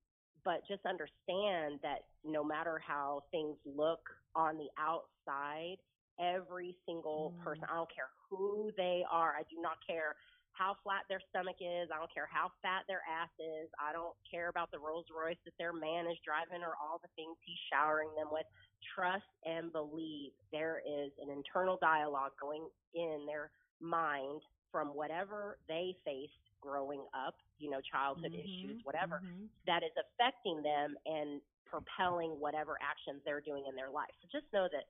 but 0.44 0.62
just 0.68 0.84
understand 0.86 1.80
that 1.82 2.06
no 2.24 2.44
matter 2.44 2.80
how 2.86 3.22
things 3.30 3.56
look 3.66 4.00
on 4.34 4.56
the 4.58 4.68
outside, 4.78 5.76
every 6.20 6.76
single 6.86 7.34
Mm. 7.34 7.42
person, 7.42 7.68
I 7.70 7.76
don't 7.76 7.94
care 7.94 8.10
who 8.30 8.70
they 8.76 9.04
are, 9.10 9.34
I 9.36 9.42
do 9.50 9.60
not 9.60 9.78
care 9.86 10.16
how 10.58 10.74
flat 10.82 11.06
their 11.08 11.22
stomach 11.30 11.56
is, 11.62 11.88
I 11.94 11.98
don't 12.02 12.12
care 12.12 12.26
how 12.26 12.50
fat 12.62 12.84
their 12.90 13.02
ass 13.06 13.30
is, 13.38 13.70
I 13.78 13.92
don't 13.94 14.16
care 14.26 14.50
about 14.50 14.72
the 14.74 14.80
Rolls 14.82 15.06
Royce 15.14 15.38
that 15.46 15.54
their 15.58 15.72
man 15.72 16.10
is 16.10 16.18
driving 16.26 16.66
or 16.66 16.74
all 16.82 16.98
the 16.98 17.08
things 17.16 17.38
he's 17.46 17.60
showering 17.70 18.10
them 18.18 18.28
with. 18.32 18.46
Trust 18.94 19.28
and 19.46 19.72
believe 19.72 20.32
there 20.52 20.82
is 20.82 21.12
an 21.22 21.30
internal 21.30 21.78
dialogue 21.80 22.32
going 22.40 22.66
in 22.94 23.24
their 23.26 23.50
mind 23.80 24.42
from 24.72 24.88
whatever 24.94 25.58
they 25.68 25.94
faced 26.04 26.34
growing 26.60 27.06
up, 27.14 27.36
you 27.58 27.70
know, 27.70 27.80
childhood 27.92 28.34
issues, 28.34 28.76
Mhm, 28.76 28.84
whatever 28.84 29.22
mhm. 29.22 29.48
that 29.66 29.82
is 29.84 29.92
affecting 29.96 30.62
them 30.62 30.96
and 31.06 31.40
propelling 31.66 32.40
whatever 32.40 32.76
actions 32.82 33.22
they're 33.24 33.40
doing 33.40 33.64
in 33.68 33.76
their 33.76 33.90
life. 33.90 34.10
So 34.22 34.28
just 34.32 34.50
know 34.52 34.68
that 34.72 34.88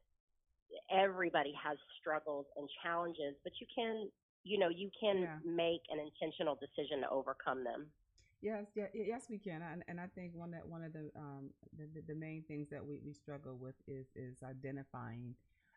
everybody 0.91 1.53
has 1.63 1.79
struggles 2.01 2.47
and 2.57 2.69
challenges, 2.83 3.37
but 3.45 3.53
you 3.61 3.67
can, 3.75 4.11
you 4.49 4.59
know, 4.59 4.69
you 4.69 4.91
can 5.01 5.17
Yeah. 5.21 5.39
make 5.45 5.83
an 5.91 6.01
intentional 6.01 6.57
decision 6.57 7.03
to 7.03 7.11
overcome 7.11 7.65
them. 7.65 7.93
Yes, 8.41 8.67
yeah, 8.77 8.87
yes, 8.95 9.27
we 9.31 9.39
can, 9.39 9.63
and, 9.63 9.83
and 9.89 10.01
I 10.01 10.07
think 10.15 10.35
one 10.35 10.53
that 10.53 10.67
one 10.69 10.85
of 10.85 10.93
the 10.93 11.11
um 11.17 11.51
the, 11.77 11.89
the, 12.07 12.15
main 12.15 12.45
things 12.47 12.69
that 12.71 12.85
we, 12.85 12.99
we 13.05 13.13
struggle 13.13 13.57
with 13.57 13.75
is 13.89 14.09
is 14.15 14.37
identifying 14.45 15.35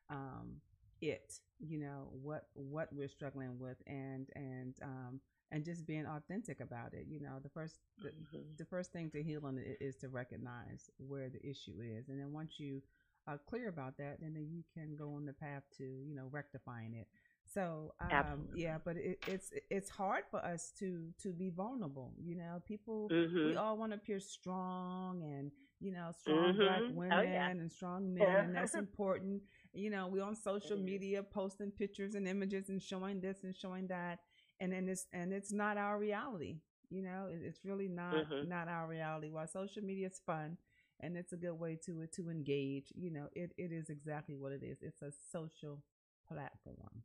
um 0.10 0.58
it, 1.02 1.34
you 1.60 1.80
know, 1.80 2.10
what 2.12 2.50
what 2.54 2.90
we're 2.94 3.08
struggling 3.08 3.58
with, 3.60 3.78
and 3.88 4.30
and 4.36 4.76
um 4.84 5.22
and 5.52 5.66
just 5.66 5.88
being 5.88 6.06
authentic 6.06 6.60
about 6.60 6.94
it. 6.94 7.08
You 7.10 7.20
know, 7.22 7.40
the 7.42 7.50
first 7.50 7.80
the, 8.04 8.12
Mhm. 8.12 8.58
the 8.58 8.66
first 8.66 8.92
thing 8.94 9.10
to 9.12 9.24
healing 9.24 9.58
i- 9.60 9.84
is 9.84 9.96
to 9.98 10.10
recognize 10.10 10.90
where 10.98 11.30
the 11.30 11.44
issue 11.48 11.82
is, 11.82 12.10
and 12.10 12.20
then 12.20 12.32
once 12.32 12.60
you 12.60 12.84
are 13.28 13.40
clear 13.50 13.70
about 13.70 13.98
that, 13.98 14.20
then 14.22 14.36
you 14.50 14.64
can 14.74 14.96
go 14.96 15.14
on 15.16 15.26
the 15.26 15.34
path 15.34 15.64
to 15.78 15.84
you 15.84 16.16
know 16.16 16.28
rectifying 16.32 16.94
it. 16.94 17.08
So 17.54 17.94
um, 18.00 18.48
yeah, 18.54 18.78
but 18.84 18.98
it, 18.98 19.20
it's 19.26 19.52
it's 19.70 19.90
hard 19.90 20.24
for 20.32 20.40
us 20.44 20.72
to 20.80 21.10
to 21.22 21.34
be 21.34 21.50
vulnerable. 21.50 22.14
You 22.20 22.36
know, 22.36 22.62
people 22.66 23.14
we 23.42 23.56
Mhm. 23.56 23.58
all 23.58 23.78
want 23.78 23.92
to 23.92 23.98
appear 23.98 24.20
strong 24.20 25.24
and 25.24 25.52
you 25.80 25.92
know 25.92 26.12
strong 26.20 26.58
black 26.58 26.84
Mhm. 26.84 26.88
women 26.88 27.12
Oh, 27.12 27.22
yeah. 27.22 27.50
and 27.60 27.72
strong 27.72 28.14
men, 28.14 28.40
and 28.40 28.56
that's 28.56 28.76
important. 28.76 29.42
You 29.74 29.90
know, 29.90 30.08
we 30.08 30.22
on 30.22 30.36
social 30.36 30.78
media 30.78 31.24
posting 31.24 31.72
pictures 31.72 32.16
and 32.16 32.28
images 32.28 32.70
and 32.70 32.82
showing 32.82 33.20
this 33.22 33.44
and 33.44 33.56
showing 33.56 33.88
that, 33.88 34.20
and 34.60 34.72
then 34.72 34.88
it's 34.88 35.06
and 35.14 35.34
it's 35.34 35.52
not 35.52 35.78
our 35.78 35.98
reality. 36.00 36.58
You 36.90 37.04
know, 37.04 37.28
it, 37.32 37.42
it's 37.44 37.66
really 37.66 37.88
not 37.88 38.26
Mhm. 38.26 38.42
not 38.42 38.68
our 38.68 38.88
reality. 38.88 39.30
While 39.30 39.48
social 39.48 39.84
media 39.84 40.08
is 40.08 40.22
fun 40.26 40.58
and 41.00 41.18
it's 41.18 41.34
a 41.34 41.38
good 41.38 41.60
way 41.60 41.78
to 41.86 42.06
to 42.16 42.30
engage, 42.30 42.92
you 42.96 43.12
know, 43.12 43.28
it, 43.34 43.54
it 43.58 43.72
is 43.72 43.90
exactly 43.90 44.36
what 44.36 44.52
it 44.52 44.64
is. 44.64 44.78
It's 44.82 45.02
a 45.02 45.12
social 45.32 45.84
platform. 46.28 47.04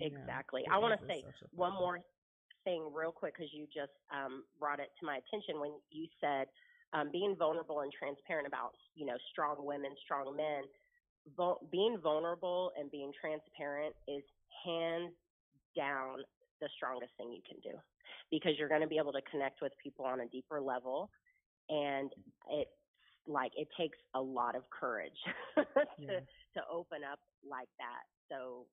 Exactly. 0.00 0.62
It 0.62 0.72
I 0.72 0.78
want 0.78 0.98
to 0.98 1.06
say 1.06 1.24
one 1.54 1.72
more 1.74 2.00
thing 2.64 2.88
real 2.94 3.12
quick 3.12 3.34
because 3.36 3.52
you 3.52 3.66
just 3.66 3.92
um, 4.10 4.44
brought 4.58 4.80
it 4.80 4.90
to 5.00 5.06
my 5.06 5.18
attention 5.18 5.60
when 5.60 5.72
you 5.90 6.06
said 6.20 6.46
um, 6.92 7.10
being 7.10 7.34
vulnerable 7.36 7.80
and 7.80 7.92
transparent 7.92 8.46
about 8.46 8.72
you 8.94 9.06
know 9.06 9.16
strong 9.30 9.56
women, 9.58 9.90
strong 10.04 10.36
men. 10.36 10.64
Vul- 11.36 11.62
being 11.70 11.98
vulnerable 12.02 12.72
and 12.76 12.90
being 12.90 13.12
transparent 13.20 13.94
is 14.08 14.24
hands 14.66 15.12
down 15.76 16.18
the 16.60 16.68
strongest 16.76 17.12
thing 17.16 17.30
you 17.30 17.42
can 17.46 17.58
do 17.62 17.78
because 18.30 18.52
you're 18.58 18.68
going 18.68 18.80
to 18.80 18.88
be 18.88 18.98
able 18.98 19.12
to 19.12 19.22
connect 19.30 19.62
with 19.62 19.72
people 19.82 20.04
on 20.04 20.20
a 20.20 20.26
deeper 20.28 20.60
level 20.60 21.10
and 21.68 22.10
it 22.50 22.68
like 23.26 23.52
it 23.56 23.68
takes 23.78 23.98
a 24.14 24.20
lot 24.20 24.56
of 24.56 24.62
courage 24.70 25.16
to 25.54 25.62
Yeah. 25.98 26.20
to 26.54 26.60
open 26.70 27.06
up 27.06 27.20
like 27.48 27.68
that 27.78 28.02
so 28.28 28.66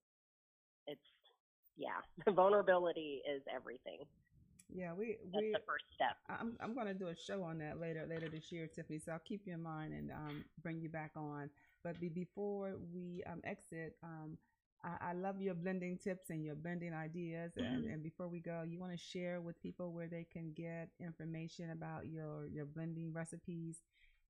it's 0.90 1.10
yeah 1.78 2.02
the 2.26 2.32
vulnerability 2.32 3.22
is 3.30 3.44
everything 3.54 4.00
Yeah, 4.74 4.94
we 4.94 5.18
that's 5.34 5.48
we 5.48 5.54
the 5.54 5.60
first 5.68 5.86
step 5.94 6.18
I'm 6.30 6.58
I'm 6.62 6.76
gonna 6.76 6.94
do 6.94 7.08
a 7.08 7.16
show 7.16 7.44
on 7.44 7.60
that 7.60 7.80
later 7.80 8.06
later 8.10 8.30
this 8.30 8.52
year, 8.52 8.68
Tiffany. 8.68 9.00
So 9.00 9.12
I'll 9.14 9.20
keep 9.20 9.42
you 9.46 9.54
in 9.54 9.64
mind 9.64 9.94
and 9.94 10.12
um, 10.12 10.46
bring 10.62 10.80
you 10.82 10.90
back 10.90 11.12
on. 11.16 11.50
But 11.84 12.00
be, 12.00 12.10
before 12.10 12.76
we 12.94 13.24
um, 13.30 13.42
exit, 13.44 13.96
um, 14.04 14.38
I, 14.84 15.10
I 15.10 15.14
love 15.14 15.42
your 15.42 15.56
blending 15.56 15.98
tips 15.98 16.30
and 16.30 16.44
your 16.46 16.56
blending 16.56 16.94
ideas. 16.94 17.54
And, 17.58 17.86
and 17.86 18.04
before 18.04 18.28
we 18.28 18.40
go, 18.40 18.64
you 18.68 18.80
want 18.80 18.92
to 18.94 18.98
share 18.98 19.42
with 19.42 19.62
people 19.62 19.92
where 19.94 20.08
they 20.08 20.26
can 20.32 20.54
get 20.54 20.90
information 21.00 21.72
about 21.72 22.08
your 22.08 22.48
your 22.48 22.66
blending 22.66 23.14
recipes 23.14 23.78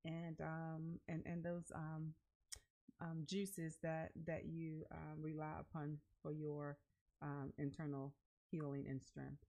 and 0.06 0.40
um 0.42 1.00
and 1.08 1.24
and 1.26 1.44
those 1.44 1.72
um 1.76 2.14
um 3.02 3.24
juices 3.26 3.78
that 3.84 4.12
that 4.26 4.46
you 4.46 4.86
um, 4.92 5.22
rely 5.22 5.54
upon 5.60 5.98
for 6.22 6.32
your 6.32 6.78
um, 7.22 7.52
internal 7.58 8.14
healing 8.50 8.86
and 8.90 9.02
strength. 9.02 9.44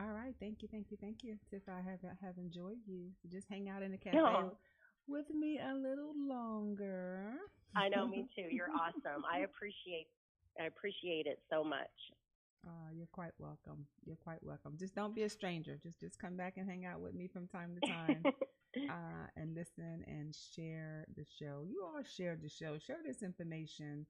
All 0.00 0.12
right, 0.14 0.34
thank 0.40 0.62
you, 0.62 0.68
thank 0.70 0.90
you, 0.90 0.96
thank 1.00 1.24
you. 1.24 1.36
Tiff, 1.50 1.62
I 1.68 1.80
have 1.82 2.00
have 2.22 2.38
enjoyed 2.38 2.78
you. 2.86 3.10
Just 3.30 3.48
hang 3.50 3.68
out 3.68 3.82
in 3.82 3.90
the 3.90 3.98
cafe 3.98 4.16
Yeah. 4.16 4.48
with 5.08 5.28
me 5.30 5.58
a 5.58 5.74
little 5.74 6.12
longer. 6.16 7.34
I 7.76 7.88
know, 7.88 8.06
me 8.06 8.26
too. 8.36 8.46
You're 8.50 8.70
awesome. 8.70 9.24
I 9.30 9.40
appreciate 9.40 10.08
I 10.60 10.66
appreciate 10.66 11.26
it 11.26 11.40
so 11.50 11.62
much. 11.64 11.90
Uh, 12.66 12.90
you're 12.92 13.06
quite 13.12 13.32
welcome. 13.38 13.86
You're 14.04 14.16
quite 14.16 14.42
welcome. 14.42 14.76
Just 14.78 14.94
don't 14.94 15.14
be 15.14 15.22
a 15.22 15.28
stranger. 15.28 15.78
Just 15.82 16.00
just 16.00 16.18
come 16.18 16.36
back 16.36 16.54
and 16.56 16.68
hang 16.68 16.84
out 16.84 17.00
with 17.00 17.14
me 17.14 17.28
from 17.28 17.46
time 17.46 17.76
to 17.80 17.88
time, 17.88 18.22
uh, 18.90 19.26
and 19.36 19.54
listen 19.54 20.04
and 20.06 20.34
share 20.54 21.06
the 21.16 21.24
show. 21.38 21.62
You 21.66 21.84
all 21.84 22.02
share 22.02 22.36
the 22.40 22.48
show. 22.48 22.76
Share 22.78 22.98
this 23.06 23.22
information 23.22 24.06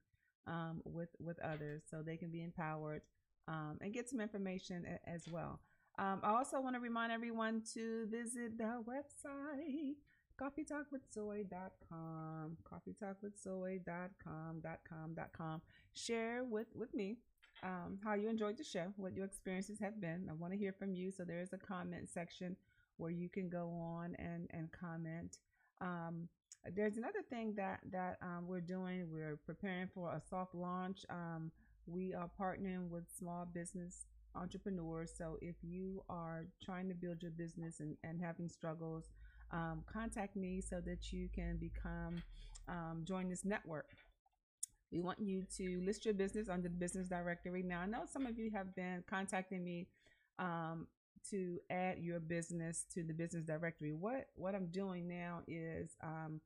um, 0.47 0.81
with 0.83 1.09
with 1.19 1.39
others 1.39 1.83
so 1.89 2.01
they 2.01 2.17
can 2.17 2.31
be 2.31 2.41
empowered 2.43 3.01
um, 3.47 3.77
and 3.81 3.93
get 3.93 4.09
some 4.09 4.19
information 4.19 4.83
a- 4.85 5.09
as 5.09 5.27
well. 5.29 5.59
Um, 5.99 6.21
I 6.23 6.31
also 6.31 6.59
want 6.61 6.75
to 6.75 6.79
remind 6.79 7.11
everyone 7.11 7.61
to 7.73 8.07
visit 8.09 8.57
the 8.57 8.81
website 8.87 9.95
coffeetalkwithsoy.com 10.41 12.57
coffeetalkwithsoy.com 12.63 14.61
dot 14.61 14.79
com 14.87 15.13
dot 15.13 15.29
com 15.37 15.61
share 15.93 16.45
with 16.45 16.67
with 16.73 16.93
me 16.93 17.17
um, 17.63 17.99
how 18.03 18.13
you 18.13 18.29
enjoyed 18.29 18.57
the 18.57 18.63
show 18.63 18.93
what 18.97 19.13
your 19.13 19.25
experiences 19.25 19.79
have 19.79 19.99
been. 19.99 20.27
I 20.29 20.33
want 20.33 20.53
to 20.53 20.59
hear 20.59 20.73
from 20.73 20.93
you. 20.93 21.11
So 21.11 21.23
there 21.23 21.41
is 21.41 21.53
a 21.53 21.57
comment 21.57 22.09
section 22.09 22.55
where 22.97 23.11
you 23.11 23.29
can 23.29 23.49
go 23.49 23.69
on 23.69 24.15
and 24.19 24.47
and 24.51 24.69
comment. 24.71 25.37
Um, 25.81 26.27
there's 26.75 26.97
another 26.97 27.21
thing 27.29 27.53
that 27.55 27.79
that 27.91 28.17
um, 28.21 28.47
we're 28.47 28.61
doing. 28.61 29.07
We're 29.11 29.39
preparing 29.45 29.87
for 29.93 30.13
a 30.13 30.21
soft 30.29 30.55
launch. 30.55 31.05
Um, 31.09 31.51
we 31.85 32.13
are 32.13 32.29
partnering 32.39 32.89
with 32.89 33.05
small 33.17 33.45
business 33.45 34.05
entrepreneurs. 34.35 35.11
So 35.17 35.37
if 35.41 35.55
you 35.63 36.03
are 36.09 36.45
trying 36.63 36.87
to 36.89 36.93
build 36.93 37.21
your 37.21 37.31
business 37.31 37.79
and, 37.79 37.97
and 38.03 38.21
having 38.21 38.47
struggles 38.47 39.05
um, 39.51 39.83
contact 39.91 40.35
me 40.35 40.61
so 40.61 40.79
that 40.85 41.11
you 41.11 41.29
can 41.33 41.57
become 41.57 42.21
um, 42.67 43.03
join 43.03 43.29
this 43.29 43.43
network 43.43 43.87
we 44.91 44.99
want 44.99 45.19
you 45.19 45.43
to 45.57 45.81
list 45.85 46.05
your 46.05 46.13
business 46.13 46.49
under 46.49 46.69
the 46.69 46.75
business 46.75 47.07
directory 47.07 47.63
now 47.63 47.81
i 47.81 47.85
know 47.85 48.03
some 48.11 48.25
of 48.25 48.37
you 48.37 48.51
have 48.51 48.75
been 48.75 49.03
contacting 49.09 49.63
me 49.63 49.87
um, 50.39 50.87
to 51.29 51.59
add 51.69 51.97
your 51.99 52.19
business 52.19 52.85
to 52.93 53.03
the 53.03 53.13
business 53.13 53.43
directory 53.43 53.93
what 53.93 54.27
what 54.35 54.55
i'm 54.55 54.67
doing 54.67 55.07
now 55.07 55.39
is 55.47 55.95
um, 56.03 56.39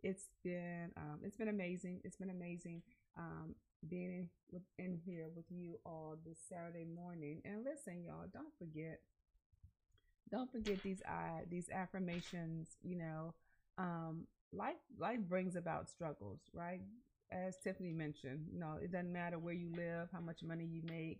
It's 0.03 0.29
been 0.43 0.91
um, 0.97 1.21
it's 1.23 1.37
been 1.37 1.47
amazing. 1.47 2.01
It's 2.03 2.17
been 2.17 2.29
amazing 2.29 2.83
um, 3.17 3.55
being 3.89 4.29
in, 4.51 4.61
in 4.77 4.99
here 5.05 5.27
with 5.35 5.45
you 5.49 5.79
all 5.85 6.15
this 6.25 6.37
Saturday 6.49 6.85
morning. 6.85 7.41
And 7.45 7.63
listen, 7.63 8.03
y'all, 8.03 8.27
don't 8.33 8.53
forget 8.57 8.99
don't 10.31 10.51
forget 10.51 10.81
these 10.83 11.01
uh, 11.07 11.41
these 11.49 11.69
affirmations 11.69 12.77
you 12.83 12.97
know 12.97 13.33
um, 13.77 14.25
life 14.53 14.75
life 14.97 15.19
brings 15.27 15.55
about 15.55 15.89
struggles 15.89 16.39
right 16.53 16.81
as 17.31 17.57
tiffany 17.63 17.91
mentioned 17.91 18.45
you 18.51 18.59
know 18.59 18.75
it 18.81 18.91
doesn't 18.91 19.11
matter 19.11 19.37
where 19.39 19.53
you 19.53 19.69
live 19.75 20.07
how 20.11 20.19
much 20.19 20.43
money 20.43 20.65
you 20.65 20.81
make 20.89 21.19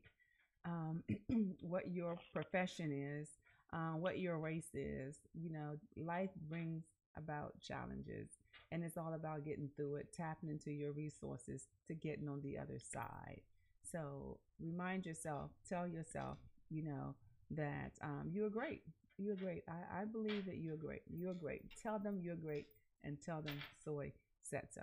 um, 0.66 1.04
what 1.62 1.92
your 1.92 2.18
profession 2.34 2.92
is 2.92 3.30
uh, 3.74 3.94
what 3.98 4.20
your 4.20 4.38
race 4.38 4.70
is 4.74 5.18
you 5.34 5.52
know 5.52 5.78
life 5.96 6.32
brings 6.50 6.84
about 7.18 7.54
challenges 7.62 8.30
and 8.76 8.84
it's 8.84 8.98
all 8.98 9.14
about 9.14 9.46
getting 9.46 9.70
through 9.76 9.96
it 9.96 10.14
tapping 10.14 10.50
into 10.50 10.72
your 10.72 10.92
resources 10.92 11.68
to 11.88 11.96
getting 11.96 12.28
on 12.28 12.42
the 12.42 12.58
other 12.58 12.78
side 12.78 13.42
so 13.82 14.38
remind 14.60 15.06
yourself 15.06 15.52
tell 15.68 15.88
yourself 15.88 16.38
you 16.70 16.84
know 16.84 17.16
that 17.52 17.94
um, 18.02 18.30
you're 18.32 18.50
great. 18.50 18.82
You're 19.18 19.36
great. 19.36 19.64
I, 19.68 20.02
I 20.02 20.06
believe 20.06 20.46
that 20.46 20.58
you're 20.58 20.78
great. 20.78 21.02
You're 21.10 21.34
great. 21.34 21.62
Tell 21.82 22.00
them 22.00 22.20
you're 22.22 22.36
great 22.36 22.68
and 23.04 23.18
tell 23.22 23.42
them 23.42 23.56
Soy 23.84 24.12
said 24.42 24.68
so. 24.72 24.82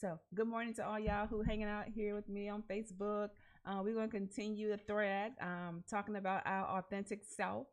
So, 0.00 0.18
good 0.34 0.48
morning 0.48 0.74
to 0.74 0.86
all 0.86 0.98
y'all 0.98 1.28
who 1.28 1.42
hanging 1.42 1.68
out 1.68 1.84
here 1.94 2.14
with 2.14 2.28
me 2.28 2.48
on 2.48 2.64
Facebook. 2.68 3.28
Uh, 3.64 3.80
we're 3.84 3.94
going 3.94 4.10
to 4.10 4.16
continue 4.16 4.68
the 4.70 4.78
thread 4.78 5.32
um, 5.40 5.84
talking 5.88 6.16
about 6.16 6.42
our 6.44 6.78
authentic 6.78 7.22
self. 7.24 7.68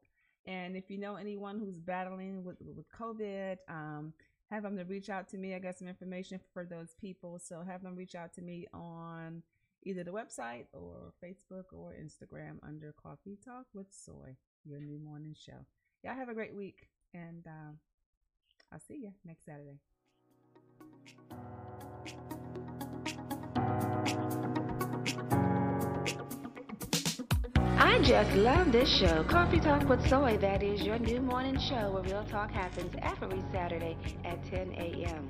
And 0.45 0.75
if 0.75 0.91
you 0.91 0.99
know 0.99 1.15
anyone 1.15 1.59
who's 1.59 1.79
battling 1.79 2.43
with, 2.43 2.57
with 2.61 2.85
COVID, 2.91 3.57
um, 3.67 4.13
have 4.51 4.63
them 4.63 4.77
to 4.77 4.83
reach 4.83 5.09
out 5.09 5.27
to 5.29 5.37
me. 5.37 5.53
I 5.53 5.59
got 5.59 5.77
some 5.77 5.87
information 5.87 6.39
for 6.53 6.65
those 6.65 6.95
people. 6.99 7.39
So, 7.39 7.61
have 7.61 7.83
them 7.83 7.95
reach 7.95 8.15
out 8.15 8.33
to 8.33 8.41
me 8.41 8.67
on 8.73 9.43
either 9.83 10.03
the 10.03 10.11
website 10.11 10.65
or 10.73 11.13
Facebook 11.23 11.65
or 11.71 11.93
Instagram 11.93 12.57
under 12.63 12.93
Coffee 13.01 13.37
Talk 13.43 13.65
with 13.73 13.87
Soy, 13.91 14.35
your 14.65 14.79
new 14.79 14.99
morning 14.99 15.35
show. 15.37 15.65
Y'all 16.03 16.15
have 16.15 16.29
a 16.29 16.33
great 16.33 16.55
week, 16.55 16.87
and 17.13 17.45
um, 17.47 17.77
I'll 18.71 18.79
see 18.79 18.95
you 18.95 19.11
next 19.25 19.45
Saturday. 19.45 19.79
I 27.89 27.97
just 28.03 28.35
love 28.35 28.71
this 28.71 28.87
show, 28.99 29.23
Coffee 29.23 29.59
Talk 29.59 29.89
with 29.89 30.07
Soy. 30.07 30.37
That 30.37 30.61
is 30.61 30.83
your 30.83 30.99
new 30.99 31.19
morning 31.19 31.57
show 31.59 31.89
where 31.89 32.03
real 32.03 32.23
talk 32.23 32.51
happens 32.51 32.93
every 33.01 33.41
Saturday 33.51 33.97
at 34.23 34.45
10 34.45 34.73
a.m. 34.77 35.27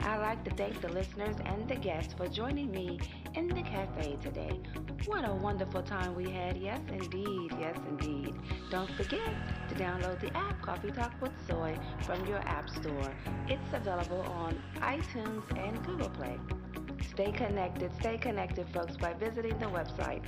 I'd 0.00 0.16
like 0.16 0.42
to 0.44 0.50
thank 0.52 0.80
the 0.80 0.88
listeners 0.88 1.36
and 1.44 1.68
the 1.68 1.76
guests 1.76 2.14
for 2.14 2.26
joining 2.26 2.70
me 2.70 2.98
in 3.34 3.48
the 3.48 3.62
cafe 3.62 4.16
today. 4.22 4.58
What 5.04 5.28
a 5.28 5.34
wonderful 5.34 5.82
time 5.82 6.14
we 6.14 6.30
had. 6.30 6.56
Yes, 6.56 6.80
indeed. 6.88 7.52
Yes, 7.60 7.76
indeed. 7.86 8.34
Don't 8.70 8.90
forget 8.92 9.28
to 9.68 9.74
download 9.74 10.18
the 10.22 10.34
app 10.34 10.62
Coffee 10.62 10.90
Talk 10.90 11.12
with 11.20 11.32
Soy 11.46 11.78
from 12.06 12.26
your 12.26 12.38
app 12.38 12.70
store. 12.70 13.12
It's 13.46 13.74
available 13.74 14.22
on 14.22 14.58
iTunes 14.76 15.44
and 15.62 15.84
Google 15.84 16.08
Play. 16.08 16.38
Stay 17.10 17.30
connected, 17.30 17.92
stay 18.00 18.16
connected, 18.16 18.66
folks, 18.72 18.96
by 18.96 19.12
visiting 19.12 19.58
the 19.58 19.66
website 19.66 20.24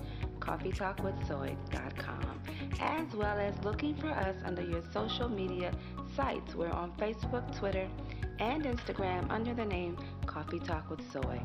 coffeetalkwithsoy.com, 0.46 2.40
as 2.80 3.14
well 3.14 3.38
as 3.38 3.54
looking 3.64 3.96
for 3.96 4.08
us 4.08 4.36
under 4.44 4.62
your 4.62 4.82
social 4.92 5.28
media 5.28 5.72
sites. 6.14 6.54
We're 6.54 6.70
on 6.70 6.92
Facebook, 6.92 7.56
Twitter, 7.58 7.88
and 8.38 8.64
Instagram 8.64 9.30
under 9.30 9.54
the 9.54 9.64
name 9.64 9.96
Coffee 10.26 10.60
Talk 10.60 10.88
with 10.90 11.00
Soy. 11.12 11.42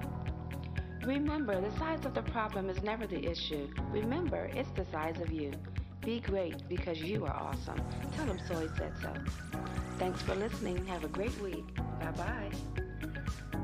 Remember, 1.06 1.60
the 1.60 1.76
size 1.80 2.06
of 2.06 2.14
the 2.14 2.22
problem 2.22 2.70
is 2.70 2.84
never 2.84 3.08
the 3.08 3.26
issue. 3.26 3.68
Remember, 3.92 4.52
it's 4.54 4.70
the 4.72 4.86
size 4.92 5.20
of 5.20 5.32
you. 5.32 5.52
Be 6.02 6.20
great 6.20 6.68
because 6.70 7.00
you 7.00 7.26
are 7.26 7.34
awesome. 7.34 7.82
Tell 8.16 8.26
them 8.26 8.40
Soy 8.48 8.68
said 8.78 8.94
so. 9.02 9.14
Thanks 9.98 10.22
for 10.22 10.36
listening. 10.36 10.86
Have 10.88 11.04
a 11.04 11.08
great 11.08 11.40
week. 11.42 11.76
Bye 12.00 12.12
bye. 12.12 13.61